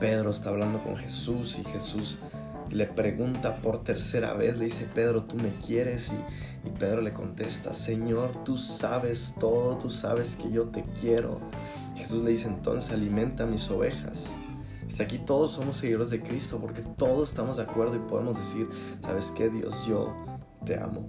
Pedro 0.00 0.30
está 0.30 0.48
hablando 0.50 0.82
con 0.82 0.96
Jesús 0.96 1.58
y 1.60 1.64
Jesús 1.64 2.18
le 2.70 2.86
pregunta 2.86 3.60
por 3.62 3.82
tercera 3.82 4.32
vez, 4.34 4.56
le 4.56 4.66
dice, 4.66 4.86
Pedro, 4.92 5.24
¿tú 5.24 5.36
me 5.36 5.54
quieres? 5.56 6.12
Y, 6.64 6.70
Pedro 6.78 7.02
le 7.02 7.12
contesta, 7.12 7.74
Señor, 7.74 8.44
tú 8.44 8.56
sabes 8.56 9.34
todo, 9.38 9.76
tú 9.78 9.90
sabes 9.90 10.36
que 10.36 10.50
yo 10.50 10.68
te 10.68 10.84
quiero. 11.00 11.40
Jesús 11.96 12.22
le 12.22 12.30
dice, 12.30 12.48
entonces 12.48 12.90
alimenta 12.90 13.46
mis 13.46 13.68
ovejas. 13.70 14.34
Hasta 14.86 15.04
aquí 15.04 15.18
todos 15.18 15.52
somos 15.52 15.76
seguidores 15.76 16.10
de 16.10 16.20
Cristo 16.20 16.58
porque 16.60 16.82
todos 16.96 17.30
estamos 17.30 17.56
de 17.56 17.62
acuerdo 17.62 17.96
y 17.96 18.00
podemos 18.00 18.36
decir, 18.36 18.68
¿sabes 19.02 19.32
qué? 19.36 19.48
Dios, 19.48 19.86
yo 19.86 20.14
te 20.64 20.78
amo. 20.78 21.08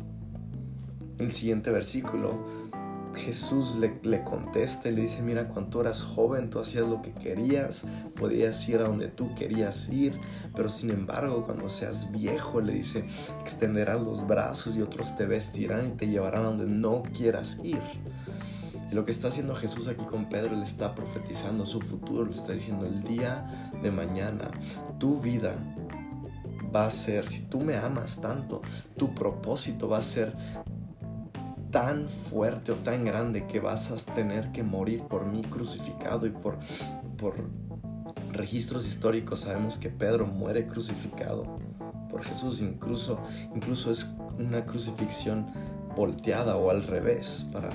El 1.18 1.32
siguiente 1.32 1.70
versículo 1.70 2.71
Jesús 3.16 3.76
le, 3.76 4.00
le, 4.04 4.24
contesta 4.24 4.90
y 4.90 4.96
le 4.96 5.02
dice, 5.02 5.22
mira, 5.22 5.50
cuando 5.50 5.82
eras 5.82 6.04
joven, 6.04 6.50
tú 6.50 6.60
hacías 6.60 6.88
lo 6.88 7.02
que 7.02 7.14
querías, 7.14 7.86
podías 8.16 8.68
ir 8.70 8.80
a 8.80 8.84
donde 8.84 9.08
tú 9.08 9.34
querías 9.36 9.90
ir, 9.90 10.20
pero 10.56 10.70
sin 10.70 10.90
embargo, 10.92 11.46
cuando 11.46 11.70
seas 11.70 12.12
viejo, 12.12 12.62
le 12.62 12.74
dice, 12.74 13.06
extenderás 13.42 14.02
los 14.02 14.26
brazos 14.26 14.76
y 14.76 14.82
otros 14.82 15.16
te 15.16 15.26
vestirán 15.26 15.88
y 15.88 15.92
te 15.92 16.08
llevarán 16.08 16.42
a 16.42 16.50
donde 16.50 16.66
no 16.66 17.04
quieras 17.04 17.60
ir. 17.64 17.82
Y 18.92 18.96
lo 18.96 19.06
que 19.06 19.12
está 19.12 19.30
haciendo 19.30 19.56
Jesús 19.56 19.88
aquí 19.88 20.04
con 20.04 20.26
Pedro, 20.28 20.56
le 20.56 20.64
está 20.64 20.94
profetizando 20.94 21.66
su 21.66 21.80
futuro, 21.80 22.26
le 22.26 22.34
está 22.34 22.54
diciendo, 22.54 22.86
el 22.86 23.04
día 23.04 23.72
de 23.82 23.92
mañana, 23.92 24.52
tu 25.00 25.20
vida 25.22 25.56
va 26.74 26.88
a 26.88 26.92
ser, 26.92 27.28
si 27.28 27.44
tú 27.44 27.60
me 27.60 27.76
amas 27.76 28.22
tanto, 28.22 28.62
tu 28.98 29.14
propósito 29.14 29.88
va 29.88 30.00
a 30.00 30.04
ser 30.04 30.36
tan 31.72 32.10
fuerte 32.10 32.72
o 32.74 32.76
tan 32.76 33.06
grande 33.06 33.48
que 33.48 33.60
vas 33.60 33.92
a 33.92 34.14
tener 34.14 34.52
que 34.52 34.62
morir 34.62 35.02
por 35.04 35.26
mí 35.26 35.42
crucificado 35.42 36.28
y 36.28 36.32
por, 36.32 36.58
por 37.18 37.36
registros 38.32 38.88
históricos 38.88 39.42
sabemos 39.42 39.78
que 39.78 39.90
Pedro 39.90 40.28
muere 40.28 40.68
crucificado 40.68 41.60
por 42.10 42.24
Jesús, 42.24 42.62
incluso, 42.62 43.20
incluso 43.56 43.90
es 43.90 44.14
una 44.38 44.66
crucifixión 44.66 45.48
volteada 45.96 46.58
o 46.58 46.70
al 46.70 46.84
revés 46.84 47.48
para, 47.54 47.70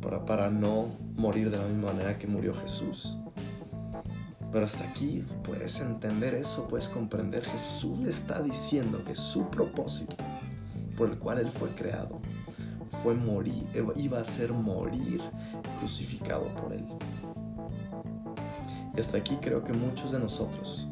para, 0.00 0.24
para 0.24 0.50
no 0.50 0.88
morir 1.16 1.50
de 1.50 1.58
la 1.58 1.64
misma 1.64 1.92
manera 1.92 2.18
que 2.18 2.26
murió 2.26 2.54
Jesús. 2.54 3.18
Pero 4.50 4.64
hasta 4.64 4.84
aquí 4.84 5.20
puedes 5.42 5.80
entender 5.80 6.32
eso, 6.32 6.66
puedes 6.66 6.88
comprender. 6.88 7.44
Jesús 7.44 7.98
le 7.98 8.08
está 8.08 8.40
diciendo 8.40 9.04
que 9.04 9.14
su 9.14 9.50
propósito 9.50 10.16
por 10.96 11.10
el 11.10 11.18
cual 11.18 11.38
Él 11.38 11.50
fue 11.50 11.70
creado 11.74 12.20
fue 13.02 13.14
morir, 13.14 13.66
iba 13.96 14.20
a 14.20 14.24
ser 14.24 14.52
morir 14.52 15.20
crucificado 15.78 16.46
por 16.54 16.72
Él. 16.72 16.84
Y 18.94 19.00
hasta 19.00 19.18
aquí 19.18 19.36
creo 19.40 19.62
que 19.62 19.72
muchos 19.72 20.12
de 20.12 20.18
nosotros, 20.18 20.88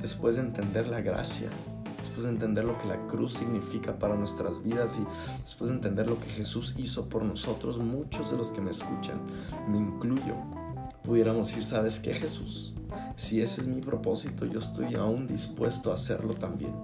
después 0.00 0.36
de 0.36 0.42
entender 0.42 0.88
la 0.88 1.00
gracia, 1.00 1.48
después 2.00 2.24
de 2.24 2.30
entender 2.30 2.64
lo 2.64 2.78
que 2.80 2.88
la 2.88 3.06
cruz 3.06 3.34
significa 3.34 3.98
para 3.98 4.14
nuestras 4.14 4.62
vidas 4.62 4.98
y 4.98 5.40
después 5.40 5.70
de 5.70 5.76
entender 5.76 6.08
lo 6.08 6.20
que 6.20 6.28
Jesús 6.28 6.74
hizo 6.76 7.08
por 7.08 7.24
nosotros, 7.24 7.78
muchos 7.78 8.30
de 8.30 8.36
los 8.36 8.50
que 8.50 8.60
me 8.60 8.72
escuchan, 8.72 9.20
me 9.68 9.78
incluyo, 9.78 10.34
pudiéramos 11.04 11.48
decir, 11.48 11.64
¿sabes 11.64 12.00
qué 12.00 12.14
Jesús? 12.14 12.74
Si 13.16 13.40
ese 13.40 13.60
es 13.60 13.66
mi 13.66 13.80
propósito, 13.80 14.44
yo 14.46 14.58
estoy 14.58 14.94
aún 14.94 15.26
dispuesto 15.26 15.90
a 15.90 15.94
hacerlo 15.94 16.34
también. 16.34 16.74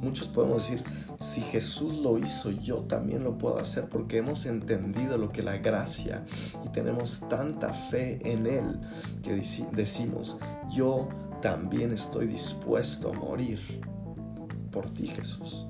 Muchos 0.00 0.28
podemos 0.28 0.68
decir, 0.68 0.84
si 1.20 1.40
Jesús 1.40 1.94
lo 1.94 2.18
hizo, 2.18 2.50
yo 2.50 2.78
también 2.82 3.24
lo 3.24 3.36
puedo 3.36 3.58
hacer 3.58 3.88
porque 3.88 4.18
hemos 4.18 4.46
entendido 4.46 5.18
lo 5.18 5.30
que 5.30 5.42
la 5.42 5.58
gracia 5.58 6.24
y 6.64 6.68
tenemos 6.68 7.28
tanta 7.28 7.72
fe 7.72 8.18
en 8.22 8.46
Él 8.46 8.80
que 9.22 9.42
decimos, 9.72 10.38
yo 10.70 11.08
también 11.42 11.92
estoy 11.92 12.26
dispuesto 12.26 13.10
a 13.10 13.12
morir 13.14 13.80
por 14.70 14.90
ti 14.90 15.08
Jesús. 15.08 15.66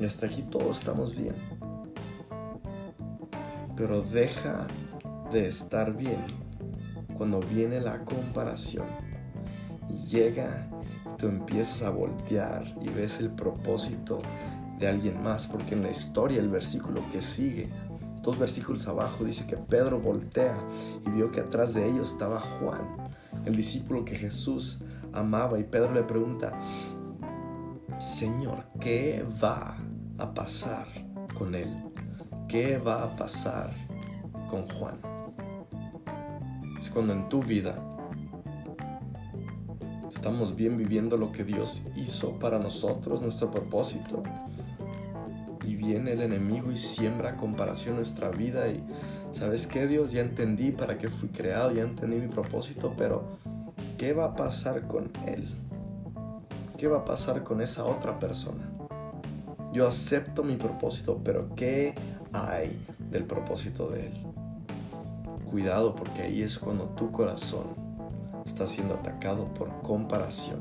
Y 0.00 0.04
hasta 0.06 0.26
aquí 0.26 0.42
todos 0.42 0.78
estamos 0.78 1.14
bien. 1.14 1.34
Pero 3.76 4.02
deja 4.02 4.66
de 5.30 5.48
estar 5.48 5.94
bien 5.94 6.24
cuando 7.16 7.40
viene 7.40 7.80
la 7.80 8.02
comparación 8.04 8.86
y 9.90 10.06
llega 10.06 10.68
empiezas 11.28 11.82
a 11.82 11.90
voltear 11.90 12.64
y 12.80 12.88
ves 12.88 13.20
el 13.20 13.30
propósito 13.30 14.20
de 14.78 14.88
alguien 14.88 15.22
más, 15.22 15.46
porque 15.46 15.74
en 15.74 15.82
la 15.82 15.90
historia, 15.90 16.40
el 16.40 16.48
versículo 16.48 17.02
que 17.12 17.22
sigue, 17.22 17.68
dos 18.22 18.38
versículos 18.38 18.86
abajo, 18.88 19.24
dice 19.24 19.46
que 19.46 19.56
Pedro 19.56 20.00
voltea 20.00 20.56
y 21.06 21.10
vio 21.10 21.30
que 21.30 21.40
atrás 21.40 21.74
de 21.74 21.88
ellos 21.88 22.10
estaba 22.12 22.40
Juan, 22.40 23.10
el 23.44 23.56
discípulo 23.56 24.04
que 24.04 24.16
Jesús 24.16 24.82
amaba, 25.12 25.58
y 25.58 25.64
Pedro 25.64 25.92
le 25.92 26.02
pregunta, 26.02 26.58
Señor, 27.98 28.66
¿qué 28.80 29.24
va 29.42 29.76
a 30.18 30.32
pasar 30.32 30.86
con 31.36 31.54
él? 31.54 31.68
¿Qué 32.48 32.78
va 32.78 33.04
a 33.04 33.16
pasar 33.16 33.70
con 34.50 34.64
Juan? 34.66 35.00
Es 36.78 36.88
cuando 36.88 37.12
en 37.12 37.28
tu 37.28 37.42
vida 37.42 37.76
estamos 40.10 40.56
bien 40.56 40.76
viviendo 40.76 41.16
lo 41.16 41.30
que 41.30 41.44
Dios 41.44 41.82
hizo 41.94 42.38
para 42.38 42.58
nosotros, 42.58 43.22
nuestro 43.22 43.50
propósito. 43.50 44.22
Y 45.64 45.76
viene 45.76 46.12
el 46.12 46.22
enemigo 46.22 46.72
y 46.72 46.78
siembra 46.78 47.36
comparación 47.36 47.96
nuestra 47.96 48.28
vida 48.30 48.68
y 48.68 48.84
¿sabes 49.32 49.68
qué 49.68 49.86
Dios? 49.86 50.10
Ya 50.10 50.22
entendí 50.22 50.72
para 50.72 50.98
qué 50.98 51.08
fui 51.08 51.28
creado, 51.28 51.70
ya 51.72 51.82
entendí 51.82 52.16
mi 52.16 52.26
propósito, 52.26 52.92
pero 52.98 53.22
¿qué 53.98 54.12
va 54.12 54.26
a 54.26 54.34
pasar 54.34 54.88
con 54.88 55.10
él? 55.26 55.48
¿Qué 56.76 56.88
va 56.88 56.98
a 56.98 57.04
pasar 57.04 57.44
con 57.44 57.60
esa 57.60 57.84
otra 57.84 58.18
persona? 58.18 58.68
Yo 59.72 59.86
acepto 59.86 60.42
mi 60.42 60.56
propósito, 60.56 61.20
pero 61.22 61.54
¿qué 61.54 61.94
hay 62.32 62.76
del 63.10 63.24
propósito 63.24 63.88
de 63.88 64.08
él? 64.08 64.26
Cuidado 65.48 65.94
porque 65.94 66.22
ahí 66.22 66.42
es 66.42 66.58
cuando 66.58 66.86
tu 66.86 67.12
corazón 67.12 67.79
está 68.44 68.66
siendo 68.66 68.94
atacado 68.94 69.52
por 69.54 69.82
comparación. 69.82 70.60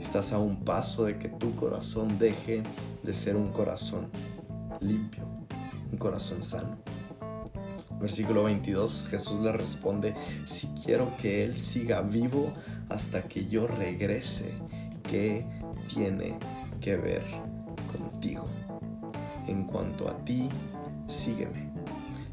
Estás 0.00 0.32
a 0.32 0.38
un 0.38 0.64
paso 0.64 1.04
de 1.04 1.18
que 1.18 1.28
tu 1.28 1.54
corazón 1.54 2.18
deje 2.18 2.62
de 3.02 3.14
ser 3.14 3.36
un 3.36 3.52
corazón 3.52 4.10
limpio, 4.80 5.24
un 5.90 5.98
corazón 5.98 6.42
sano. 6.42 6.76
Versículo 8.00 8.44
22, 8.44 9.06
Jesús 9.08 9.40
le 9.40 9.52
responde, 9.52 10.14
si 10.44 10.66
quiero 10.68 11.16
que 11.16 11.44
Él 11.44 11.56
siga 11.56 12.02
vivo 12.02 12.52
hasta 12.88 13.22
que 13.22 13.46
yo 13.46 13.66
regrese, 13.66 14.52
¿qué 15.04 15.46
tiene 15.88 16.38
que 16.80 16.96
ver 16.96 17.22
contigo? 17.90 18.46
En 19.46 19.64
cuanto 19.64 20.08
a 20.08 20.18
ti, 20.24 20.48
sígueme. 21.06 21.70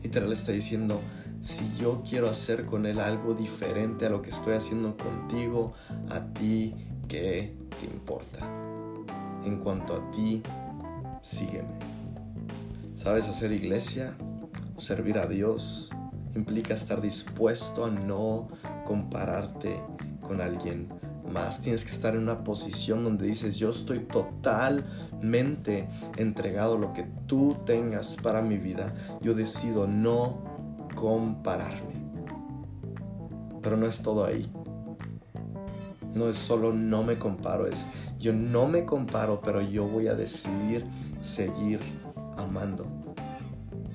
Literal 0.04 0.34
está 0.34 0.52
diciendo, 0.52 1.00
si 1.42 1.76
yo 1.78 2.04
quiero 2.08 2.30
hacer 2.30 2.66
con 2.66 2.86
él 2.86 3.00
algo 3.00 3.34
diferente 3.34 4.06
a 4.06 4.10
lo 4.10 4.22
que 4.22 4.30
estoy 4.30 4.54
haciendo 4.54 4.96
contigo, 4.96 5.74
a 6.10 6.22
ti, 6.34 6.76
¿qué 7.08 7.56
te 7.80 7.86
importa? 7.88 8.40
En 9.44 9.58
cuanto 9.58 9.96
a 9.96 10.12
ti, 10.12 10.44
sígueme. 11.22 11.68
¿Sabes 12.94 13.28
hacer 13.28 13.52
iglesia? 13.52 14.14
Servir 14.78 15.18
a 15.18 15.26
Dios 15.26 15.90
implica 16.36 16.76
estar 16.76 17.02
dispuesto 17.02 17.86
a 17.86 17.90
no 17.90 18.48
compararte 18.86 19.82
con 20.22 20.42
alguien 20.42 20.88
más. 21.32 21.62
Tienes 21.62 21.84
que 21.84 21.92
estar 21.92 22.14
en 22.14 22.22
una 22.22 22.44
posición 22.44 23.04
donde 23.04 23.26
dices, 23.26 23.58
yo 23.58 23.72
estoy 23.72 24.00
totalmente 24.02 25.88
entregado 26.18 26.76
a 26.76 26.80
lo 26.80 26.94
que 26.94 27.06
tú 27.26 27.58
tengas 27.66 28.16
para 28.22 28.42
mi 28.42 28.58
vida. 28.58 28.94
Yo 29.22 29.34
decido 29.34 29.88
no 29.88 30.51
compararme. 30.96 32.12
Pero 33.62 33.78
no 33.78 33.86
es 33.86 34.02
todo 34.02 34.26
ahí. 34.26 34.52
No 36.14 36.28
es 36.28 36.36
solo 36.36 36.74
no 36.74 37.04
me 37.04 37.18
comparo, 37.18 37.68
es 37.68 37.88
yo 38.20 38.34
no 38.34 38.68
me 38.68 38.86
comparo, 38.86 39.42
pero 39.42 39.62
yo 39.62 39.88
voy 39.88 40.08
a 40.08 40.14
decidir 40.14 40.86
seguir 41.22 41.80
amando. 42.38 42.86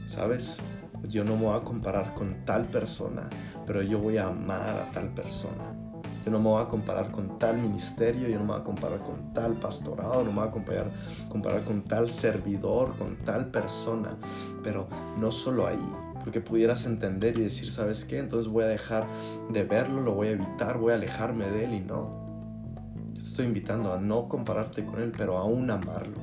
¿Sabes? 0.09 0.61
Yo 1.09 1.25
no 1.25 1.37
me 1.37 1.45
voy 1.45 1.57
a 1.57 1.61
comparar 1.61 2.15
con 2.15 2.45
tal 2.45 2.65
persona, 2.65 3.29
pero 3.67 3.83
yo 3.83 3.99
voy 3.99 4.17
a 4.17 4.29
amar 4.29 4.79
a 4.79 4.91
tal 4.93 5.13
persona. 5.15 5.77
Yo 6.25 6.33
no 6.33 6.41
me 6.41 6.49
voy 6.49 6.61
a 6.61 6.67
comparar 6.67 7.13
con 7.13 7.39
tal 7.39 7.59
ministerio, 7.59 8.27
yo 8.29 8.39
no 8.41 8.47
me 8.47 8.53
voy 8.53 8.61
a 8.61 8.65
comparar 8.65 9.01
con 9.01 9.33
tal 9.33 9.53
pastorado, 9.55 10.25
no 10.25 10.33
me 10.33 10.41
voy 10.41 10.49
a 10.49 10.51
comparar, 10.51 10.91
comparar 11.29 11.63
con 11.63 11.83
tal 11.83 12.09
servidor, 12.09 12.97
con 12.99 13.19
tal 13.19 13.53
persona. 13.53 14.17
Pero 14.65 14.89
no 15.21 15.31
solo 15.31 15.69
ahí, 15.69 15.79
porque 16.27 16.41
pudieras 16.41 16.87
entender 16.87 17.39
y 17.39 17.43
decir, 17.43 17.71
¿sabes 17.71 18.05
qué? 18.05 18.19
Entonces 18.19 18.51
voy 18.51 18.65
a 18.65 18.67
dejar 18.67 19.07
de 19.49 19.63
verlo, 19.63 20.03
lo 20.03 20.13
voy 20.13 20.27
a 20.27 20.31
evitar, 20.33 20.77
voy 20.77 20.91
a 20.91 20.97
alejarme 20.97 21.49
de 21.49 21.65
él 21.67 21.75
y 21.75 21.81
no. 21.81 22.75
Yo 23.13 23.23
te 23.23 23.29
estoy 23.29 23.47
invitando 23.47 23.93
a 23.93 24.01
no 24.01 24.29
compararte 24.29 24.85
con 24.85 25.01
él, 25.01 25.13
pero 25.17 25.39
aún 25.39 25.71
amarlo. 25.71 26.17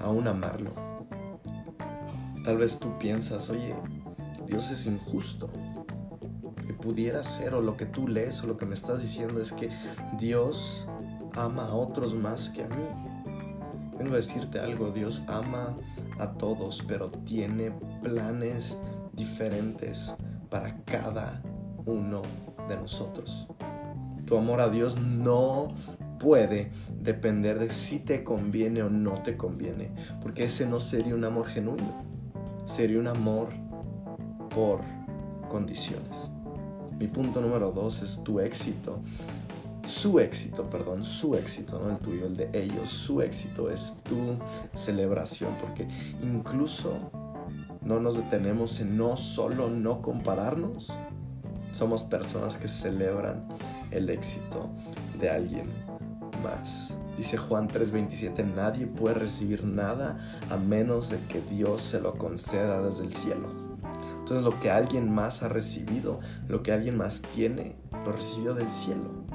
Aún 0.00 0.26
amarlo. 0.26 0.72
Tal 2.42 2.58
vez 2.58 2.80
tú 2.80 2.98
piensas, 2.98 3.50
oye, 3.50 3.72
Dios 4.48 4.68
es 4.72 4.84
injusto. 4.88 5.48
Que 6.66 6.74
pudiera 6.74 7.22
ser, 7.22 7.54
o 7.54 7.60
lo 7.60 7.76
que 7.76 7.86
tú 7.86 8.08
lees, 8.08 8.42
o 8.42 8.48
lo 8.48 8.56
que 8.56 8.66
me 8.66 8.74
estás 8.74 9.00
diciendo 9.00 9.40
es 9.40 9.52
que 9.52 9.70
Dios 10.18 10.88
ama 11.36 11.66
a 11.66 11.74
otros 11.74 12.16
más 12.16 12.50
que 12.50 12.64
a 12.64 12.68
mí. 12.68 12.84
Vengo 13.96 14.14
a 14.14 14.16
decirte 14.16 14.58
algo, 14.58 14.90
Dios 14.90 15.22
ama 15.28 15.76
a 16.18 16.32
todos, 16.32 16.84
pero 16.88 17.12
tiene 17.12 17.70
planes 18.02 18.78
diferentes 19.12 20.14
para 20.50 20.76
cada 20.84 21.42
uno 21.86 22.22
de 22.68 22.76
nosotros. 22.76 23.46
Tu 24.26 24.36
amor 24.36 24.60
a 24.60 24.68
Dios 24.68 25.00
no 25.00 25.68
puede 26.18 26.70
depender 27.00 27.58
de 27.58 27.70
si 27.70 27.98
te 27.98 28.22
conviene 28.22 28.82
o 28.82 28.90
no 28.90 29.22
te 29.22 29.36
conviene, 29.36 29.90
porque 30.20 30.44
ese 30.44 30.66
no 30.66 30.80
sería 30.80 31.14
un 31.14 31.24
amor 31.24 31.46
genuino, 31.46 32.04
sería 32.64 32.98
un 32.98 33.08
amor 33.08 33.48
por 34.54 34.80
condiciones. 35.48 36.30
Mi 36.98 37.08
punto 37.08 37.40
número 37.40 37.72
dos 37.72 38.02
es 38.02 38.22
tu 38.22 38.38
éxito 38.38 39.00
su 39.84 40.20
éxito, 40.20 40.68
perdón, 40.70 41.04
su 41.04 41.34
éxito, 41.34 41.80
no 41.80 41.90
el 41.90 41.98
tuyo, 41.98 42.26
el 42.26 42.36
de 42.36 42.50
ellos, 42.52 42.90
su 42.90 43.20
éxito 43.20 43.70
es 43.70 43.96
tu 44.04 44.36
celebración, 44.74 45.56
porque 45.60 45.88
incluso 46.22 47.10
no 47.92 48.00
nos 48.00 48.16
detenemos 48.16 48.80
en 48.80 48.96
no 48.96 49.18
solo 49.18 49.68
no 49.68 50.00
compararnos, 50.00 50.98
somos 51.72 52.04
personas 52.04 52.56
que 52.56 52.66
celebran 52.66 53.46
el 53.90 54.08
éxito 54.08 54.70
de 55.20 55.28
alguien 55.28 55.68
más. 56.42 56.98
Dice 57.18 57.36
Juan 57.36 57.68
3:27, 57.68 58.44
nadie 58.44 58.86
puede 58.86 59.16
recibir 59.16 59.64
nada 59.64 60.16
a 60.48 60.56
menos 60.56 61.10
de 61.10 61.20
que 61.26 61.42
Dios 61.42 61.82
se 61.82 62.00
lo 62.00 62.16
conceda 62.16 62.80
desde 62.80 63.04
el 63.04 63.12
cielo. 63.12 63.50
Entonces 64.20 64.42
lo 64.42 64.58
que 64.58 64.70
alguien 64.70 65.12
más 65.12 65.42
ha 65.42 65.48
recibido, 65.48 66.20
lo 66.48 66.62
que 66.62 66.72
alguien 66.72 66.96
más 66.96 67.20
tiene, 67.20 67.76
lo 68.06 68.12
recibió 68.12 68.54
del 68.54 68.72
cielo. 68.72 69.26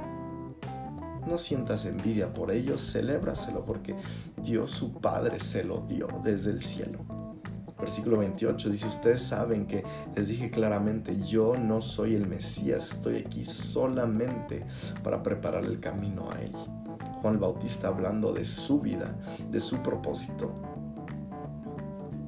No 1.28 1.38
sientas 1.38 1.84
envidia 1.84 2.34
por 2.34 2.50
ellos, 2.50 2.82
celébraselo 2.90 3.64
porque 3.64 3.94
Dios 4.42 4.72
su 4.72 4.94
Padre 4.94 5.38
se 5.38 5.62
lo 5.62 5.82
dio 5.82 6.08
desde 6.24 6.50
el 6.50 6.60
cielo. 6.60 7.27
Versículo 7.78 8.18
28 8.18 8.70
dice, 8.70 8.88
ustedes 8.88 9.22
saben 9.22 9.66
que 9.66 9.84
les 10.16 10.28
dije 10.28 10.50
claramente, 10.50 11.16
yo 11.22 11.56
no 11.56 11.80
soy 11.80 12.14
el 12.14 12.26
Mesías, 12.26 12.92
estoy 12.92 13.18
aquí 13.18 13.44
solamente 13.44 14.66
para 15.02 15.22
preparar 15.22 15.64
el 15.64 15.78
camino 15.78 16.28
a 16.30 16.40
Él. 16.40 16.52
Juan 17.22 17.38
Bautista 17.38 17.88
hablando 17.88 18.32
de 18.32 18.44
su 18.44 18.80
vida, 18.80 19.16
de 19.50 19.60
su 19.60 19.78
propósito. 19.78 20.54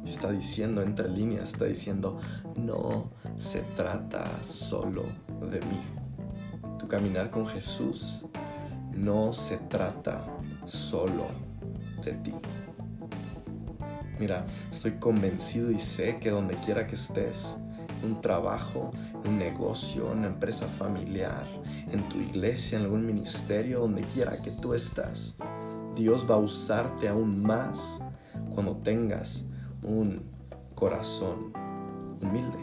Está 0.05 0.31
diciendo 0.33 0.83
entre 0.83 1.09
líneas, 1.09 1.51
está 1.51 1.67
diciendo, 1.67 2.19
no 2.57 3.11
se 3.37 3.61
trata 3.77 4.43
solo 4.43 5.05
de 5.51 5.61
mí. 5.61 5.81
Tu 6.79 6.89
caminar 6.89 7.31
con 7.31 7.47
Jesús 7.47 8.27
no 8.93 9.33
se 9.33 9.57
trata 9.57 10.25
solo 10.65 11.27
de 12.05 12.13
ti. 12.15 12.35
Mira, 14.21 14.45
estoy 14.71 14.93
convencido 14.93 15.71
y 15.71 15.81
sé 15.81 16.19
que 16.19 16.29
donde 16.29 16.55
quiera 16.57 16.87
que 16.87 16.95
estés, 16.95 17.57
un 18.03 18.21
trabajo, 18.21 18.91
un 19.27 19.39
negocio, 19.39 20.13
una 20.13 20.27
empresa 20.27 20.67
familiar, 20.67 21.47
en 21.91 22.07
tu 22.11 22.19
iglesia, 22.19 22.77
en 22.77 22.85
algún 22.85 23.07
ministerio, 23.07 23.81
donde 23.81 24.03
quiera 24.03 24.43
que 24.43 24.51
tú 24.51 24.75
estás, 24.75 25.39
Dios 25.97 26.27
va 26.31 26.35
a 26.35 26.39
usarte 26.39 27.09
aún 27.09 27.41
más 27.41 28.03
cuando 28.55 28.77
tengas 28.77 29.45
un 29.83 30.23
corazón 30.75 31.55
humilde. 32.21 32.59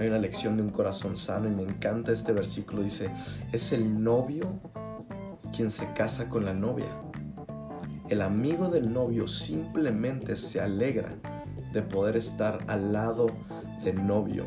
Hay 0.00 0.08
una 0.08 0.18
lección 0.18 0.56
de 0.56 0.64
un 0.64 0.70
corazón 0.70 1.14
sano 1.14 1.48
y 1.48 1.54
me 1.54 1.62
encanta 1.62 2.10
este 2.10 2.32
versículo. 2.32 2.82
Dice, 2.82 3.08
es 3.52 3.72
el 3.72 4.02
novio 4.02 4.58
quien 5.54 5.70
se 5.70 5.92
casa 5.92 6.28
con 6.28 6.44
la 6.44 6.54
novia. 6.54 6.88
El 8.10 8.22
amigo 8.22 8.66
del 8.66 8.92
novio 8.92 9.28
simplemente 9.28 10.36
se 10.36 10.60
alegra 10.60 11.14
de 11.72 11.80
poder 11.80 12.16
estar 12.16 12.58
al 12.66 12.92
lado 12.92 13.28
del 13.84 14.04
novio 14.04 14.46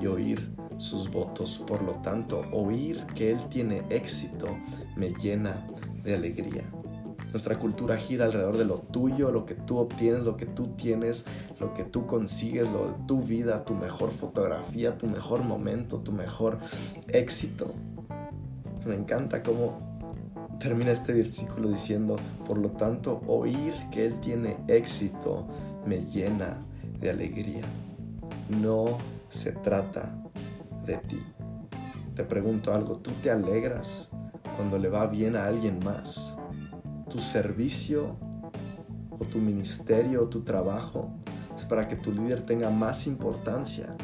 y 0.00 0.08
oír 0.08 0.50
sus 0.78 1.08
votos. 1.08 1.62
Por 1.64 1.80
lo 1.84 1.92
tanto, 2.02 2.42
oír 2.50 3.06
que 3.14 3.30
él 3.30 3.38
tiene 3.50 3.84
éxito 3.88 4.48
me 4.96 5.10
llena 5.10 5.64
de 6.02 6.16
alegría. 6.16 6.64
Nuestra 7.30 7.56
cultura 7.56 7.96
gira 7.96 8.24
alrededor 8.24 8.58
de 8.58 8.64
lo 8.64 8.78
tuyo, 8.78 9.30
lo 9.30 9.46
que 9.46 9.54
tú 9.54 9.78
obtienes, 9.78 10.24
lo 10.24 10.36
que 10.36 10.46
tú 10.46 10.74
tienes, 10.76 11.24
lo 11.60 11.72
que 11.72 11.84
tú 11.84 12.06
consigues, 12.06 12.68
lo 12.68 12.88
de 12.88 12.94
tu 13.06 13.20
vida, 13.20 13.64
tu 13.64 13.74
mejor 13.74 14.10
fotografía, 14.10 14.98
tu 14.98 15.06
mejor 15.06 15.44
momento, 15.44 15.98
tu 16.00 16.10
mejor 16.10 16.58
éxito. 17.06 17.72
Me 18.84 18.96
encanta 18.96 19.40
cómo 19.40 19.93
termina 20.58 20.90
este 20.90 21.12
versículo 21.12 21.68
diciendo, 21.68 22.16
por 22.46 22.58
lo 22.58 22.70
tanto, 22.70 23.22
oír 23.26 23.74
que 23.90 24.06
Él 24.06 24.20
tiene 24.20 24.56
éxito 24.68 25.46
me 25.86 26.04
llena 26.04 26.58
de 27.00 27.10
alegría. 27.10 27.64
No 28.48 28.98
se 29.28 29.52
trata 29.52 30.14
de 30.86 30.96
ti. 30.98 31.22
Te 32.14 32.24
pregunto 32.24 32.72
algo, 32.72 32.98
¿tú 32.98 33.10
te 33.22 33.30
alegras 33.30 34.10
cuando 34.56 34.78
le 34.78 34.88
va 34.88 35.06
bien 35.06 35.36
a 35.36 35.46
alguien 35.46 35.80
más? 35.84 36.36
¿Tu 37.10 37.18
servicio 37.18 38.16
o 39.10 39.24
tu 39.24 39.38
ministerio 39.38 40.22
o 40.22 40.28
tu 40.28 40.42
trabajo 40.42 41.10
es 41.56 41.66
para 41.66 41.88
que 41.88 41.96
tu 41.96 42.12
líder 42.12 42.46
tenga 42.46 42.70
más 42.70 43.06
importancia 43.06 43.94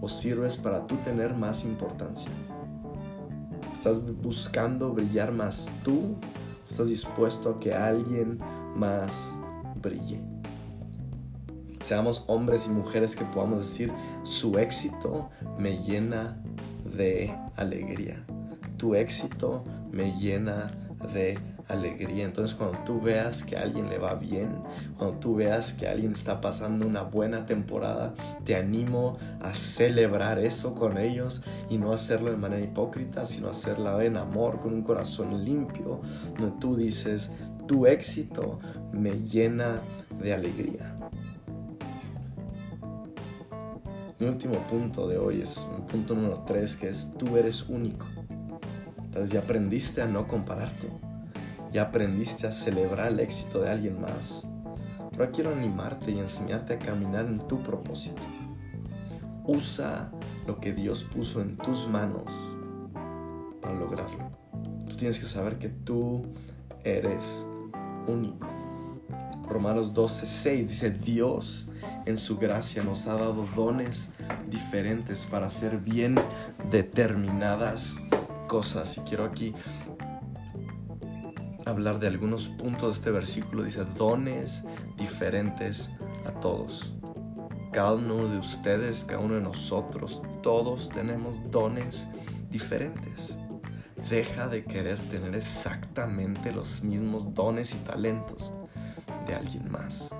o 0.00 0.08
sirves 0.08 0.56
para 0.56 0.86
tú 0.86 0.96
tener 0.96 1.34
más 1.34 1.64
importancia? 1.64 2.30
¿Estás 3.78 4.00
buscando 4.20 4.92
brillar 4.92 5.30
más 5.30 5.70
tú? 5.84 6.16
¿Estás 6.68 6.88
dispuesto 6.88 7.50
a 7.50 7.60
que 7.60 7.72
alguien 7.72 8.40
más 8.74 9.38
brille? 9.80 10.20
Seamos 11.78 12.24
hombres 12.26 12.66
y 12.66 12.70
mujeres 12.70 13.14
que 13.14 13.24
podamos 13.26 13.60
decir, 13.60 13.92
su 14.24 14.58
éxito 14.58 15.30
me 15.60 15.80
llena 15.84 16.42
de 16.96 17.32
alegría. 17.54 18.26
Tu 18.78 18.96
éxito 18.96 19.62
me 19.92 20.10
llena 20.18 20.72
de 21.14 21.34
alegría. 21.34 21.57
Entonces 21.70 22.56
cuando 22.56 22.78
tú 22.84 23.00
veas 23.00 23.42
que 23.42 23.56
a 23.56 23.62
alguien 23.62 23.88
le 23.88 23.98
va 23.98 24.14
bien, 24.14 24.62
cuando 24.96 25.18
tú 25.18 25.34
veas 25.34 25.74
que 25.74 25.88
alguien 25.88 26.12
está 26.12 26.40
pasando 26.40 26.86
una 26.86 27.02
buena 27.02 27.46
temporada, 27.46 28.14
te 28.44 28.54
animo 28.54 29.18
a 29.40 29.52
celebrar 29.54 30.38
eso 30.38 30.74
con 30.74 30.98
ellos 30.98 31.42
y 31.68 31.78
no 31.78 31.92
hacerlo 31.92 32.30
de 32.30 32.36
manera 32.36 32.62
hipócrita, 32.62 33.24
sino 33.24 33.48
hacerlo 33.48 34.00
en 34.00 34.16
amor, 34.16 34.60
con 34.60 34.72
un 34.74 34.82
corazón 34.82 35.44
limpio, 35.44 36.00
donde 36.38 36.56
tú 36.60 36.76
dices, 36.76 37.30
tu 37.66 37.86
éxito 37.86 38.58
me 38.92 39.22
llena 39.22 39.76
de 40.22 40.34
alegría. 40.34 40.94
Mi 44.18 44.26
último 44.26 44.58
punto 44.68 45.06
de 45.06 45.16
hoy 45.18 45.42
es 45.42 45.66
el 45.76 45.82
punto 45.84 46.14
número 46.14 46.44
3, 46.46 46.76
que 46.76 46.88
es 46.88 47.12
tú 47.18 47.36
eres 47.36 47.68
único. 47.68 48.06
Entonces 49.04 49.30
ya 49.30 49.40
aprendiste 49.40 50.02
a 50.02 50.06
no 50.06 50.26
compararte 50.26 50.88
ya 51.72 51.82
aprendiste 51.82 52.46
a 52.46 52.50
celebrar 52.50 53.12
el 53.12 53.20
éxito 53.20 53.60
de 53.60 53.70
alguien 53.70 54.00
más. 54.00 54.46
Pero 55.10 55.32
quiero 55.32 55.52
animarte 55.52 56.12
y 56.12 56.18
enseñarte 56.18 56.74
a 56.74 56.78
caminar 56.78 57.26
en 57.26 57.38
tu 57.38 57.60
propósito. 57.60 58.22
Usa 59.44 60.10
lo 60.46 60.60
que 60.60 60.72
Dios 60.72 61.04
puso 61.04 61.40
en 61.40 61.56
tus 61.56 61.88
manos 61.88 62.32
para 63.60 63.74
lograrlo. 63.74 64.30
Tú 64.88 64.96
tienes 64.96 65.18
que 65.18 65.26
saber 65.26 65.58
que 65.58 65.68
tú 65.68 66.22
eres 66.84 67.46
único. 68.06 68.46
Romanos 69.48 69.94
12:6 69.94 70.56
dice, 70.56 70.90
Dios 70.90 71.70
en 72.04 72.18
su 72.18 72.38
gracia 72.38 72.82
nos 72.82 73.06
ha 73.06 73.14
dado 73.14 73.46
dones 73.56 74.12
diferentes 74.48 75.24
para 75.24 75.46
hacer 75.46 75.78
bien 75.78 76.14
determinadas 76.70 77.96
cosas. 78.46 78.96
Y 78.98 79.00
quiero 79.00 79.24
aquí 79.24 79.54
hablar 81.68 81.98
de 81.98 82.06
algunos 82.06 82.48
puntos 82.48 82.88
de 82.88 82.92
este 82.92 83.10
versículo. 83.10 83.62
Dice, 83.62 83.84
dones 83.96 84.64
diferentes 84.96 85.90
a 86.26 86.32
todos. 86.40 86.92
Cada 87.72 87.94
uno 87.94 88.28
de 88.28 88.38
ustedes, 88.38 89.04
cada 89.04 89.20
uno 89.20 89.34
de 89.34 89.42
nosotros, 89.42 90.22
todos 90.42 90.88
tenemos 90.88 91.38
dones 91.50 92.08
diferentes. 92.50 93.38
Deja 94.08 94.48
de 94.48 94.64
querer 94.64 94.98
tener 95.10 95.34
exactamente 95.34 96.52
los 96.52 96.82
mismos 96.82 97.34
dones 97.34 97.74
y 97.74 97.78
talentos 97.78 98.52
de 99.26 99.34
alguien 99.34 99.70
más. 99.70 100.14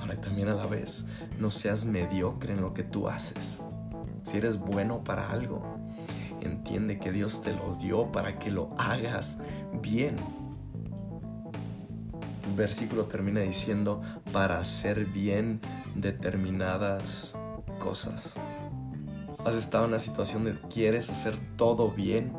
Ahora 0.00 0.20
también 0.20 0.48
a 0.48 0.54
la 0.54 0.66
vez, 0.66 1.06
no 1.38 1.50
seas 1.50 1.84
mediocre 1.84 2.54
en 2.54 2.60
lo 2.60 2.74
que 2.74 2.82
tú 2.82 3.08
haces. 3.08 3.60
Si 4.22 4.38
eres 4.38 4.58
bueno 4.58 5.04
para 5.04 5.30
algo, 5.30 5.73
entiende 6.46 6.98
que 6.98 7.12
Dios 7.12 7.40
te 7.40 7.52
lo 7.52 7.74
dio 7.74 8.10
para 8.12 8.38
que 8.38 8.50
lo 8.50 8.70
hagas 8.78 9.38
bien. 9.82 10.16
El 12.46 12.54
versículo 12.54 13.04
termina 13.04 13.40
diciendo 13.40 14.02
para 14.32 14.58
hacer 14.58 15.06
bien 15.06 15.60
determinadas 15.94 17.36
cosas. 17.78 18.34
¿Has 19.44 19.56
estado 19.56 19.84
en 19.84 19.90
una 19.90 19.98
situación 19.98 20.44
de 20.44 20.54
quieres 20.70 21.10
hacer 21.10 21.36
todo 21.56 21.90
bien? 21.90 22.32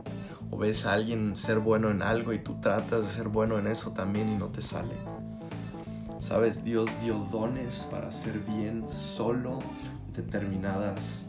¿O 0.52 0.58
ves 0.58 0.86
a 0.86 0.94
alguien 0.94 1.36
ser 1.36 1.60
bueno 1.60 1.90
en 1.92 2.02
algo 2.02 2.34
y 2.34 2.40
tú 2.40 2.60
tratas 2.62 3.04
de 3.04 3.08
ser 3.10 3.28
bueno 3.28 3.60
en 3.60 3.68
eso 3.68 3.92
también 3.92 4.30
y 4.30 4.36
no 4.36 4.48
te 4.48 4.62
sale? 4.62 4.96
Sabes, 6.20 6.64
Dios 6.64 6.90
dio 7.04 7.20
dones 7.32 7.86
para 7.92 8.08
hacer 8.08 8.40
bien 8.40 8.88
solo 8.88 9.60
determinadas 10.14 11.26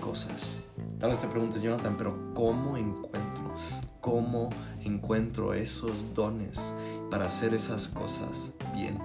cosas. 0.00 0.63
Tal 0.98 1.10
vez 1.10 1.20
te 1.20 1.28
preguntes, 1.28 1.60
Jonathan, 1.60 1.96
pero 1.98 2.32
¿cómo 2.34 2.76
encuentro? 2.76 3.54
¿Cómo 4.00 4.50
encuentro 4.82 5.52
esos 5.52 5.92
dones 6.14 6.72
para 7.10 7.26
hacer 7.26 7.52
esas 7.52 7.88
cosas 7.88 8.52
bien? 8.74 8.98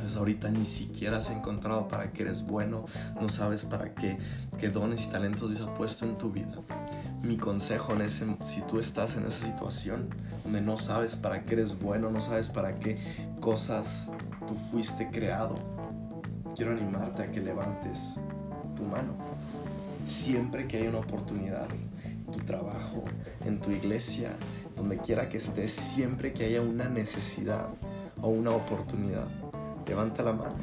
Pues 0.00 0.16
ahorita 0.16 0.50
ni 0.50 0.66
siquiera 0.66 1.16
has 1.16 1.30
encontrado 1.30 1.88
para 1.88 2.12
qué 2.12 2.22
eres 2.22 2.46
bueno, 2.46 2.84
no 3.18 3.28
sabes 3.30 3.64
para 3.64 3.94
qué, 3.94 4.18
qué 4.58 4.68
dones 4.68 5.06
y 5.06 5.10
talentos 5.10 5.50
Dios 5.50 5.66
ha 5.66 5.74
puesto 5.74 6.04
en 6.04 6.16
tu 6.16 6.30
vida. 6.30 6.60
Mi 7.22 7.38
consejo 7.38 7.94
en 7.94 8.02
ese, 8.02 8.36
si 8.42 8.60
tú 8.62 8.78
estás 8.78 9.16
en 9.16 9.24
esa 9.26 9.46
situación 9.46 10.10
donde 10.44 10.60
no 10.60 10.76
sabes 10.76 11.16
para 11.16 11.44
qué 11.44 11.54
eres 11.54 11.80
bueno, 11.80 12.10
no 12.10 12.20
sabes 12.20 12.50
para 12.50 12.78
qué 12.78 12.98
cosas 13.40 14.10
tú 14.46 14.54
fuiste 14.70 15.08
creado, 15.10 15.54
quiero 16.54 16.72
animarte 16.72 17.22
a 17.22 17.32
que 17.32 17.40
levantes 17.40 18.20
tu 18.76 18.84
mano 18.84 19.14
siempre 20.04 20.66
que 20.66 20.78
hay 20.78 20.86
una 20.86 20.98
oportunidad, 20.98 21.66
tu 22.32 22.38
trabajo, 22.40 23.04
en 23.44 23.60
tu 23.60 23.70
iglesia, 23.70 24.36
donde 24.76 24.98
quiera 24.98 25.28
que 25.28 25.38
estés, 25.38 25.72
siempre 25.72 26.32
que 26.32 26.44
haya 26.44 26.60
una 26.60 26.88
necesidad 26.88 27.68
o 28.20 28.28
una 28.28 28.50
oportunidad, 28.50 29.26
levanta 29.86 30.22
la 30.22 30.32
mano. 30.32 30.56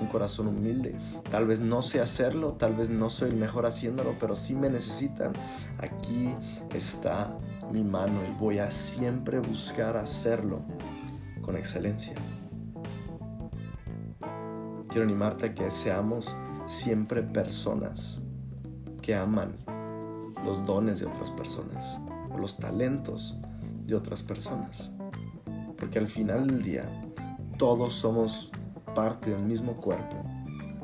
Un 0.00 0.06
corazón 0.06 0.48
humilde. 0.48 0.96
Tal 1.30 1.46
vez 1.46 1.60
no 1.60 1.82
sé 1.82 2.00
hacerlo, 2.00 2.54
tal 2.54 2.74
vez 2.74 2.88
no 2.88 3.10
soy 3.10 3.30
el 3.30 3.36
mejor 3.36 3.66
haciéndolo, 3.66 4.16
pero 4.18 4.34
si 4.34 4.54
me 4.54 4.70
necesitan, 4.70 5.32
aquí 5.78 6.34
está 6.74 7.36
mi 7.70 7.84
mano 7.84 8.20
y 8.26 8.32
voy 8.38 8.60
a 8.60 8.70
siempre 8.70 9.40
buscar 9.40 9.98
hacerlo 9.98 10.62
con 11.42 11.54
excelencia. 11.54 12.14
Quiero 14.88 15.02
animarte 15.04 15.46
a 15.46 15.54
que 15.54 15.70
seamos 15.70 16.34
siempre 16.66 17.22
personas 17.22 18.22
aman 19.14 19.56
los 20.44 20.64
dones 20.64 21.00
de 21.00 21.06
otras 21.06 21.30
personas 21.30 22.00
o 22.32 22.38
los 22.38 22.56
talentos 22.56 23.36
de 23.86 23.94
otras 23.94 24.22
personas. 24.22 24.92
Porque 25.78 25.98
al 25.98 26.08
final 26.08 26.46
del 26.46 26.62
día 26.62 26.88
todos 27.58 27.94
somos 27.94 28.50
parte 28.94 29.30
del 29.30 29.42
mismo 29.42 29.76
cuerpo, 29.76 30.16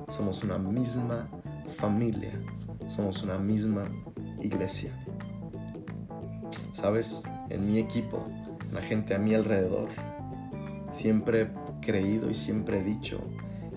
somos 0.08 0.44
una 0.44 0.58
misma 0.58 1.28
familia, 1.76 2.32
somos 2.88 3.22
una 3.22 3.38
misma 3.38 3.84
iglesia. 4.40 4.92
Sabes, 6.72 7.22
en 7.48 7.70
mi 7.70 7.78
equipo, 7.78 8.26
la 8.72 8.80
gente 8.80 9.14
a 9.14 9.18
mi 9.18 9.34
alrededor, 9.34 9.88
siempre 10.90 11.42
he 11.42 11.50
creído 11.80 12.30
y 12.30 12.34
siempre 12.34 12.80
he 12.80 12.84
dicho 12.84 13.20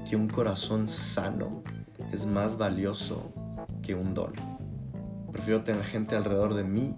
que 0.08 0.16
un 0.16 0.28
corazón 0.28 0.88
sano 0.88 1.64
es 2.12 2.26
más 2.26 2.58
valioso 2.58 3.32
un 3.94 4.14
don. 4.14 4.34
Prefiero 5.32 5.64
tener 5.64 5.84
gente 5.84 6.16
alrededor 6.16 6.54
de 6.54 6.64
mí 6.64 6.96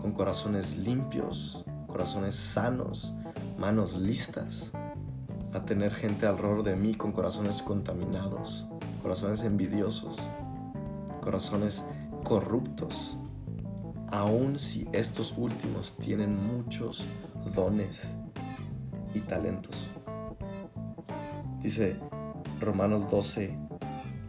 con 0.00 0.12
corazones 0.12 0.76
limpios, 0.76 1.64
corazones 1.86 2.34
sanos, 2.34 3.14
manos 3.58 3.96
listas, 3.96 4.72
a 5.52 5.64
tener 5.64 5.94
gente 5.94 6.26
alrededor 6.26 6.62
de 6.62 6.76
mí 6.76 6.94
con 6.94 7.12
corazones 7.12 7.62
contaminados, 7.62 8.66
corazones 9.02 9.42
envidiosos, 9.42 10.18
corazones 11.22 11.84
corruptos, 12.24 13.18
aun 14.08 14.58
si 14.58 14.86
estos 14.92 15.34
últimos 15.36 15.96
tienen 15.96 16.36
muchos 16.36 17.06
dones 17.54 18.14
y 19.14 19.20
talentos. 19.20 19.90
Dice 21.62 21.96
Romanos 22.60 23.10
12, 23.10 23.56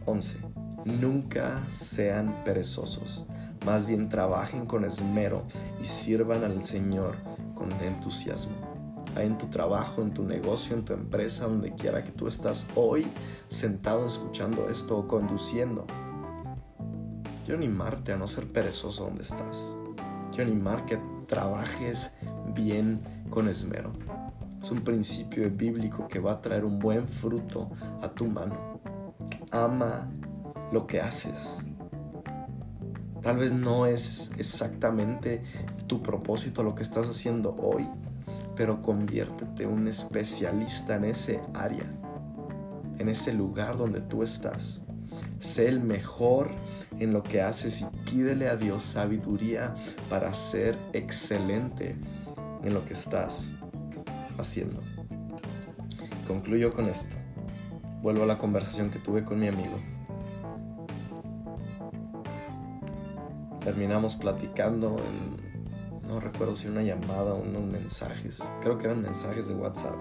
11. 0.06 0.47
Nunca 0.88 1.60
sean 1.70 2.34
perezosos, 2.46 3.26
más 3.66 3.86
bien 3.86 4.08
trabajen 4.08 4.66
con 4.66 4.86
esmero 4.86 5.44
y 5.82 5.86
sirvan 5.86 6.46
al 6.46 6.64
Señor 6.64 7.16
con 7.56 7.70
entusiasmo. 7.82 8.54
en 9.18 9.38
tu 9.38 9.48
trabajo, 9.48 10.02
en 10.02 10.14
tu 10.14 10.24
negocio, 10.24 10.78
en 10.78 10.86
tu 10.86 10.94
empresa, 10.94 11.46
donde 11.46 11.74
quiera 11.74 12.04
que 12.04 12.12
tú 12.12 12.28
estás 12.28 12.66
hoy 12.76 13.06
sentado 13.50 14.08
escuchando 14.08 14.70
esto 14.70 14.98
o 14.98 15.08
conduciendo. 15.08 15.86
Quiero 17.44 17.58
animarte 17.58 18.14
a 18.14 18.18
no 18.18 18.28
ser 18.30 18.50
perezoso 18.50 19.06
donde 19.06 19.24
estás. 19.24 19.76
quiero 20.32 20.50
animar 20.50 20.86
que 20.86 20.98
trabajes 21.28 22.12
bien 22.54 23.02
con 23.30 23.50
esmero. 23.50 23.92
Es 24.62 24.72
un 24.72 24.80
principio 24.80 25.52
bíblico 25.52 26.08
que 26.08 26.20
va 26.20 26.34
a 26.34 26.42
traer 26.42 26.64
un 26.64 26.80
buen 26.80 27.10
fruto 27.10 27.72
a 28.02 28.08
tu 28.08 28.26
mano. 28.26 28.80
Ama 29.52 30.08
lo 30.72 30.88
que 30.88 31.02
haces. 31.02 31.60
Tal 33.22 33.38
vez 33.38 33.54
no 33.54 33.86
es 33.86 34.32
exactamente 34.38 35.44
tu 35.88 36.02
propósito 36.02 36.64
lo 36.64 36.76
que 36.76 36.84
estás 36.84 37.08
haciendo 37.08 37.56
hoy, 37.56 37.88
pero 38.56 38.82
conviértete 38.82 39.64
en 39.64 39.70
un 39.70 39.88
especialista 39.88 40.96
en 40.96 41.06
ese 41.06 41.42
área, 41.54 41.92
en 43.00 43.10
ese 43.10 43.34
lugar 43.34 43.78
donde 43.78 44.02
tú 44.02 44.24
estás. 44.24 44.82
Sé 45.40 45.68
el 45.68 45.82
mejor 45.82 46.52
en 47.00 47.14
lo 47.14 47.22
que 47.24 47.42
haces 47.42 47.82
y 47.82 47.86
pídele 48.10 48.50
a 48.50 48.56
Dios 48.56 48.84
sabiduría 48.84 49.76
para 50.10 50.34
ser 50.34 50.78
excelente 50.94 51.96
en 52.64 52.74
lo 52.74 52.86
que 52.86 52.94
estás 52.94 53.54
haciendo. 54.38 54.82
Concluyo 56.28 56.72
con 56.74 56.86
esto. 56.86 57.16
Vuelvo 58.02 58.24
a 58.24 58.28
la 58.28 58.38
conversación 58.38 58.90
que 58.90 59.00
tuve 59.00 59.24
con 59.24 59.40
mi 59.40 59.48
amigo. 59.48 59.80
Terminamos 63.68 64.16
platicando 64.16 64.96
en, 64.98 66.08
no 66.08 66.22
recuerdo 66.22 66.56
si 66.56 66.70
una 66.70 66.84
llamada 66.84 67.34
o 67.34 67.42
unos 67.42 67.66
mensajes, 67.66 68.42
creo 68.62 68.78
que 68.78 68.86
eran 68.86 69.02
mensajes 69.02 69.50
de 69.50 69.56
WhatsApp. 69.56 69.94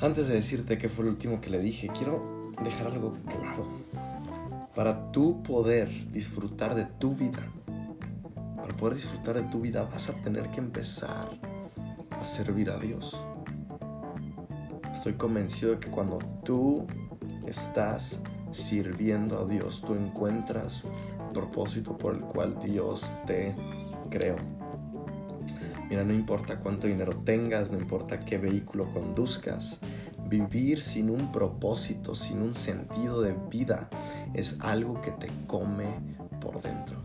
Antes 0.00 0.26
de 0.26 0.34
decirte 0.34 0.78
qué 0.78 0.88
fue 0.88 1.04
lo 1.04 1.12
último 1.12 1.40
que 1.40 1.48
le 1.48 1.60
dije, 1.60 1.88
quiero 1.96 2.52
dejar 2.64 2.88
algo 2.88 3.16
claro. 3.24 3.68
Para 4.74 5.12
tú 5.12 5.44
poder 5.44 6.10
disfrutar 6.10 6.74
de 6.74 6.86
tu 6.86 7.14
vida, 7.14 7.38
para 8.56 8.76
poder 8.76 8.96
disfrutar 8.96 9.36
de 9.36 9.44
tu 9.44 9.60
vida 9.60 9.84
vas 9.84 10.08
a 10.08 10.14
tener 10.14 10.50
que 10.50 10.58
empezar 10.58 11.30
a 12.10 12.24
servir 12.24 12.68
a 12.70 12.80
Dios. 12.80 13.16
Estoy 14.90 15.12
convencido 15.12 15.74
de 15.74 15.78
que 15.78 15.88
cuando 15.88 16.18
tú 16.42 16.84
estás 17.46 18.20
sirviendo 18.52 19.40
a 19.40 19.44
Dios, 19.44 19.82
tú 19.86 19.94
encuentras 19.94 20.84
el 20.84 21.32
propósito 21.32 21.96
por 21.96 22.14
el 22.14 22.20
cual 22.20 22.58
Dios 22.62 23.16
te 23.26 23.54
creó. 24.10 24.36
Mira, 25.88 26.04
no 26.04 26.12
importa 26.12 26.60
cuánto 26.60 26.86
dinero 26.86 27.16
tengas, 27.24 27.72
no 27.72 27.78
importa 27.78 28.20
qué 28.20 28.38
vehículo 28.38 28.88
conduzcas, 28.92 29.80
vivir 30.28 30.82
sin 30.82 31.10
un 31.10 31.32
propósito, 31.32 32.14
sin 32.14 32.40
un 32.42 32.54
sentido 32.54 33.20
de 33.20 33.34
vida, 33.50 33.90
es 34.32 34.56
algo 34.60 35.00
que 35.02 35.10
te 35.10 35.28
come 35.48 35.86
por 36.40 36.62
dentro. 36.62 36.96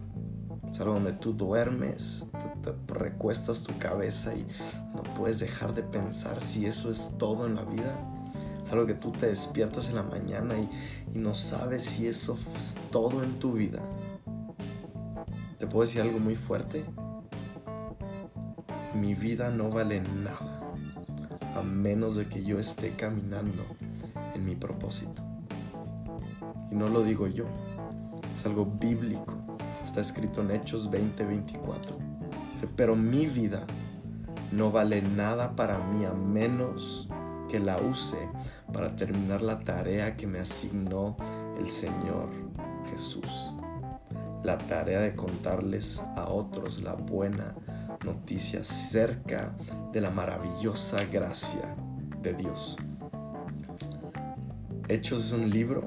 Es 0.71 0.79
algo 0.79 0.93
donde 0.93 1.13
tú 1.13 1.33
duermes, 1.33 2.27
te, 2.61 2.93
recuestas 2.93 3.63
tu 3.63 3.75
cabeza 3.79 4.35
y 4.35 4.45
no 4.93 5.01
puedes 5.15 5.39
dejar 5.39 5.73
de 5.73 5.81
pensar 5.81 6.39
si 6.39 6.67
eso 6.67 6.91
es 6.91 7.13
todo 7.17 7.47
en 7.47 7.55
la 7.55 7.63
vida. 7.63 8.14
Algo 8.75 8.87
que 8.87 8.93
tú 8.93 9.11
te 9.11 9.27
despiertas 9.27 9.87
en 9.87 9.95
la 9.95 10.03
mañana 10.03 10.55
y, 10.57 10.69
y 11.15 11.17
no 11.17 11.33
sabes 11.33 11.85
si 11.85 12.07
eso 12.07 12.37
es 12.57 12.75
todo 12.91 13.23
en 13.23 13.39
tu 13.39 13.53
vida. 13.53 13.79
¿Te 15.57 15.65
puedo 15.65 15.81
decir 15.81 16.01
algo 16.01 16.19
muy 16.19 16.35
fuerte? 16.35 16.83
Mi 18.93 19.15
vida 19.15 19.49
no 19.49 19.69
vale 19.69 20.01
nada 20.01 20.59
a 21.55 21.63
menos 21.63 22.17
de 22.17 22.27
que 22.27 22.43
yo 22.43 22.59
esté 22.59 22.97
caminando 22.97 23.63
en 24.33 24.43
mi 24.43 24.57
propósito. 24.57 25.23
Y 26.69 26.75
no 26.75 26.89
lo 26.89 27.01
digo 27.01 27.27
yo, 27.27 27.45
es 28.33 28.45
algo 28.45 28.65
bíblico, 28.65 29.33
está 29.81 30.01
escrito 30.01 30.41
en 30.41 30.51
Hechos 30.51 30.91
20:24. 30.91 31.95
Pero 32.75 32.95
mi 32.95 33.27
vida 33.27 33.65
no 34.51 34.71
vale 34.71 35.01
nada 35.01 35.55
para 35.55 35.77
mí 35.77 36.03
a 36.03 36.11
menos 36.11 37.07
que 37.55 37.59
la 37.61 37.77
use 37.77 38.17
para 38.73 38.97
terminar 38.97 39.41
la 39.41 39.57
tarea 39.59 40.17
que 40.17 40.27
me 40.27 40.39
asignó 40.39 41.15
el 41.57 41.67
Señor 41.67 42.27
Jesús. 42.91 43.53
La 44.43 44.57
tarea 44.57 44.99
de 44.99 45.15
contarles 45.15 46.03
a 46.17 46.27
otros 46.27 46.81
la 46.81 46.95
buena 46.95 47.55
noticias 48.03 48.67
cerca 48.67 49.55
de 49.93 50.01
la 50.01 50.09
maravillosa 50.09 50.97
gracia 51.05 51.73
de 52.21 52.33
Dios. 52.33 52.75
Hechos 54.89 55.27
es 55.27 55.31
un 55.31 55.49
libro 55.49 55.85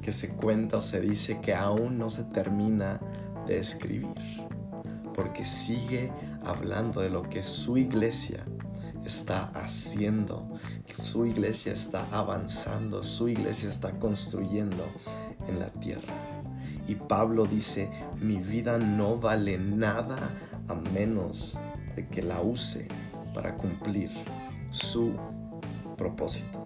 que 0.00 0.10
se 0.10 0.30
cuenta 0.30 0.78
o 0.78 0.80
se 0.80 1.02
dice 1.02 1.38
que 1.42 1.54
aún 1.54 1.98
no 1.98 2.08
se 2.08 2.24
termina 2.24 2.98
de 3.46 3.58
escribir, 3.58 4.08
porque 5.14 5.44
sigue 5.44 6.10
hablando 6.46 7.02
de 7.02 7.10
lo 7.10 7.24
que 7.24 7.42
su 7.42 7.76
iglesia 7.76 8.42
está 9.10 9.50
haciendo, 9.54 10.48
su 10.86 11.26
iglesia 11.26 11.72
está 11.72 12.06
avanzando, 12.12 13.02
su 13.02 13.28
iglesia 13.28 13.68
está 13.68 13.98
construyendo 13.98 14.84
en 15.48 15.58
la 15.58 15.68
tierra. 15.68 16.14
Y 16.86 16.94
Pablo 16.94 17.44
dice, 17.44 17.90
mi 18.20 18.36
vida 18.36 18.78
no 18.78 19.16
vale 19.18 19.58
nada 19.58 20.30
a 20.68 20.74
menos 20.74 21.58
de 21.96 22.06
que 22.08 22.22
la 22.22 22.40
use 22.40 22.86
para 23.34 23.56
cumplir 23.56 24.10
su 24.70 25.12
propósito. 25.96 26.64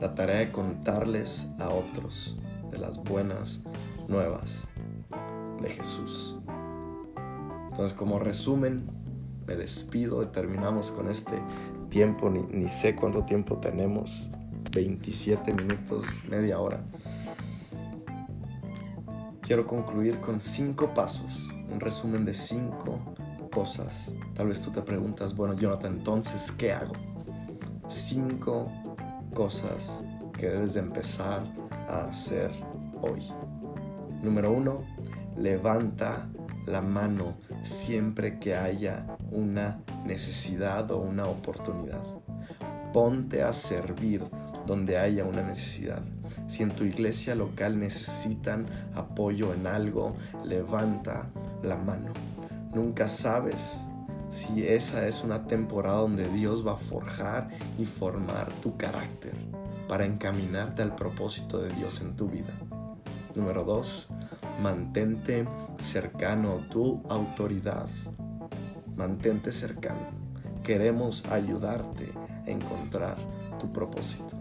La 0.00 0.14
tarea 0.14 0.38
de 0.38 0.52
contarles 0.52 1.48
a 1.58 1.70
otros 1.70 2.38
de 2.70 2.78
las 2.78 3.02
buenas 3.02 3.62
nuevas 4.06 4.68
de 5.60 5.70
Jesús. 5.70 6.36
Entonces 7.70 7.96
como 7.96 8.18
resumen, 8.18 8.97
me 9.48 9.56
despido 9.56 10.22
y 10.22 10.26
terminamos 10.26 10.92
con 10.92 11.10
este 11.10 11.42
tiempo, 11.88 12.28
ni, 12.28 12.42
ni 12.42 12.68
sé 12.68 12.94
cuánto 12.94 13.24
tiempo 13.24 13.56
tenemos, 13.56 14.30
27 14.72 15.54
minutos, 15.54 16.22
media 16.28 16.60
hora. 16.60 16.80
Quiero 19.40 19.66
concluir 19.66 20.20
con 20.20 20.38
cinco 20.38 20.92
pasos 20.92 21.50
un 21.72 21.80
resumen 21.80 22.26
de 22.26 22.34
cinco 22.34 22.98
cosas. 23.50 24.14
Tal 24.34 24.48
vez 24.48 24.60
tú 24.60 24.70
te 24.70 24.82
preguntas, 24.82 25.34
bueno, 25.34 25.54
Jonathan, 25.54 25.96
entonces, 25.96 26.52
¿qué 26.52 26.72
hago? 26.72 26.92
Cinco 27.88 28.70
cosas 29.34 30.04
que 30.38 30.48
debes 30.50 30.74
de 30.74 30.80
empezar 30.80 31.42
a 31.88 32.04
hacer 32.04 32.50
hoy. 33.00 33.26
Número 34.22 34.52
uno, 34.52 34.82
levanta 35.38 36.28
la 36.68 36.80
mano 36.80 37.34
siempre 37.62 38.38
que 38.38 38.54
haya 38.54 39.06
una 39.30 39.80
necesidad 40.04 40.90
o 40.90 40.98
una 40.98 41.26
oportunidad. 41.26 42.02
Ponte 42.92 43.42
a 43.42 43.52
servir 43.52 44.22
donde 44.66 44.98
haya 44.98 45.24
una 45.24 45.42
necesidad. 45.42 46.02
Si 46.46 46.62
en 46.62 46.70
tu 46.70 46.84
iglesia 46.84 47.34
local 47.34 47.78
necesitan 47.78 48.66
apoyo 48.94 49.54
en 49.54 49.66
algo, 49.66 50.16
levanta 50.44 51.30
la 51.62 51.76
mano. 51.76 52.12
Nunca 52.74 53.08
sabes 53.08 53.84
si 54.28 54.66
esa 54.66 55.06
es 55.06 55.24
una 55.24 55.46
temporada 55.46 55.98
donde 55.98 56.28
Dios 56.28 56.66
va 56.66 56.72
a 56.72 56.76
forjar 56.76 57.48
y 57.78 57.86
formar 57.86 58.52
tu 58.62 58.76
carácter 58.76 59.32
para 59.88 60.04
encaminarte 60.04 60.82
al 60.82 60.94
propósito 60.94 61.60
de 61.60 61.70
Dios 61.70 62.00
en 62.02 62.14
tu 62.14 62.28
vida. 62.28 62.52
Número 63.34 63.64
dos, 63.64 64.08
mantente 64.58 65.46
cercano 65.78 66.60
tu 66.70 67.02
autoridad. 67.08 67.88
Mantente 68.96 69.52
cercano. 69.52 70.10
Queremos 70.62 71.24
ayudarte 71.26 72.12
a 72.46 72.50
encontrar 72.50 73.16
tu 73.58 73.70
propósito. 73.70 74.36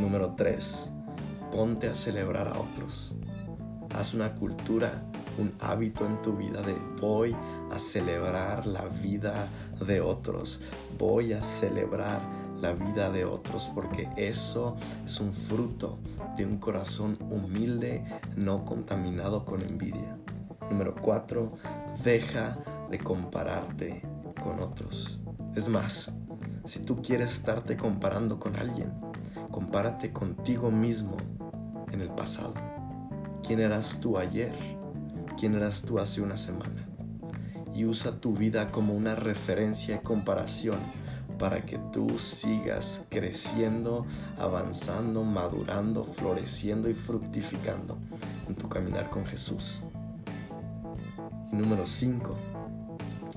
Número 0.00 0.34
3. 0.34 0.92
Ponte 1.52 1.88
a 1.88 1.94
celebrar 1.94 2.48
a 2.48 2.58
otros. 2.58 3.14
Haz 3.94 4.12
una 4.14 4.34
cultura, 4.34 5.02
un 5.38 5.52
hábito 5.60 6.04
en 6.04 6.20
tu 6.22 6.36
vida 6.36 6.60
de 6.60 6.74
voy 7.00 7.34
a 7.70 7.78
celebrar 7.78 8.66
la 8.66 8.86
vida 8.86 9.48
de 9.86 10.00
otros. 10.00 10.60
Voy 10.98 11.32
a 11.32 11.42
celebrar 11.42 12.20
la 12.60 12.72
vida 12.72 13.10
de 13.10 13.24
otros 13.24 13.70
porque 13.74 14.08
eso 14.16 14.76
es 15.04 15.20
un 15.20 15.32
fruto 15.32 15.98
de 16.36 16.44
un 16.44 16.58
corazón 16.58 17.18
humilde, 17.30 18.04
no 18.36 18.64
contaminado 18.64 19.44
con 19.44 19.62
envidia. 19.62 20.16
Número 20.70 20.94
4. 20.94 21.52
Deja 22.02 22.58
de 22.90 22.98
compararte 22.98 24.02
con 24.42 24.60
otros. 24.60 25.20
Es 25.54 25.68
más, 25.68 26.12
si 26.64 26.80
tú 26.80 27.00
quieres 27.00 27.32
estarte 27.32 27.76
comparando 27.76 28.38
con 28.38 28.56
alguien, 28.56 28.92
compárate 29.50 30.12
contigo 30.12 30.70
mismo 30.70 31.16
en 31.92 32.00
el 32.00 32.10
pasado. 32.10 32.54
¿Quién 33.42 33.60
eras 33.60 34.00
tú 34.00 34.18
ayer? 34.18 34.52
¿Quién 35.38 35.54
eras 35.54 35.82
tú 35.82 35.98
hace 35.98 36.20
una 36.20 36.36
semana? 36.36 36.88
Y 37.74 37.84
usa 37.84 38.20
tu 38.20 38.32
vida 38.32 38.66
como 38.68 38.94
una 38.94 39.14
referencia 39.14 39.96
y 39.96 39.98
comparación 40.00 40.78
para 41.38 41.64
que 41.64 41.78
tú 41.92 42.18
sigas 42.18 43.06
creciendo, 43.10 44.06
avanzando, 44.38 45.22
madurando, 45.22 46.04
floreciendo 46.04 46.88
y 46.88 46.94
fructificando 46.94 47.98
en 48.48 48.54
tu 48.54 48.68
caminar 48.68 49.10
con 49.10 49.26
Jesús. 49.26 49.80
Y 51.52 51.56
número 51.56 51.86
5, 51.86 52.34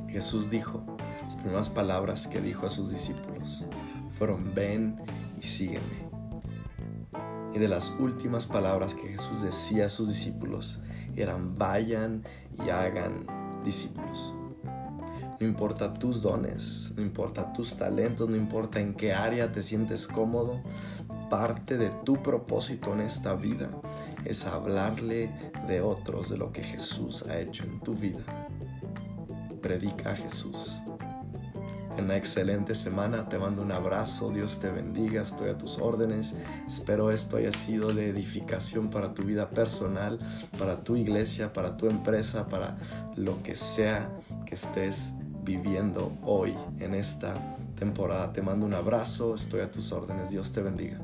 Jesús 0.08 0.50
dijo, 0.50 0.84
las 1.24 1.36
primeras 1.36 1.70
palabras 1.70 2.28
que 2.28 2.42
dijo 2.42 2.66
a 2.66 2.70
sus 2.70 2.90
discípulos 2.90 3.66
fueron, 4.18 4.54
ven 4.56 4.98
y 5.40 5.46
sígueme. 5.46 6.10
Y 7.54 7.60
de 7.60 7.68
las 7.68 7.92
últimas 8.00 8.46
palabras 8.46 8.96
que 8.96 9.08
Jesús 9.08 9.42
decía 9.42 9.88
a 9.88 9.90
sus 9.90 10.08
discípulos 10.08 10.80
eran, 11.16 11.58
vayan 11.58 12.24
y 12.64 12.70
hagan 12.70 13.26
discípulos. 13.64 14.34
No 15.40 15.48
importa 15.48 15.94
tus 15.94 16.22
dones, 16.22 16.92
no 16.98 17.02
importa 17.02 17.54
tus 17.54 17.78
talentos, 17.78 18.28
no 18.28 18.36
importa 18.36 18.82
en 18.82 18.94
qué 18.94 19.14
área 19.14 19.50
te 19.50 19.64
sientes 19.64 20.06
cómodo, 20.06 20.62
parte 21.30 21.78
de 21.78 21.90
tu 22.04 22.22
propósito 22.22 22.94
en 22.94 23.02
esta 23.02 23.36
vida 23.36 23.70
es 24.26 24.46
hablarle 24.46 25.32
de 25.66 25.80
otros 25.80 26.30
de 26.30 26.38
lo 26.38 26.52
que 26.52 26.62
Jesús 26.62 27.24
ha 27.30 27.40
hecho 27.40 27.64
en 27.64 27.80
tu 27.80 27.94
vida. 27.94 28.20
Predica 29.62 30.12
a 30.12 30.16
Jesús. 30.16 30.78
Ten 31.96 32.06
una 32.06 32.18
excelente 32.18 32.76
semana, 32.76 33.28
te 33.30 33.38
mando 33.38 33.62
un 33.62 33.72
abrazo, 33.72 34.32
Dios 34.32 34.60
te 34.60 34.70
bendiga, 34.70 35.22
estoy 35.22 35.50
a 35.50 35.58
tus 35.58 35.80
órdenes. 35.80 36.36
Espero 36.68 37.12
esto 37.12 37.38
haya 37.38 37.52
sido 37.54 37.94
de 37.94 38.10
edificación 38.10 38.90
para 38.90 39.14
tu 39.14 39.24
vida 39.24 39.50
personal, 39.50 40.20
para 40.58 40.84
tu 40.84 40.96
iglesia, 40.96 41.54
para 41.54 41.78
tu 41.78 41.88
empresa, 41.88 42.48
para 42.48 42.78
lo 43.16 43.42
que 43.42 43.56
sea 43.56 44.10
que 44.46 44.56
estés 44.56 45.14
viviendo 45.50 46.16
hoy 46.24 46.56
en 46.80 46.94
esta 46.94 47.34
temporada. 47.76 48.32
Te 48.32 48.42
mando 48.44 48.68
un 48.68 48.76
abrazo, 48.76 49.34
estoy 49.34 49.62
a 49.62 49.72
tus 49.72 49.92
órdenes, 49.92 50.30
Dios 50.30 50.54
te 50.54 50.62
bendiga. 50.62 51.00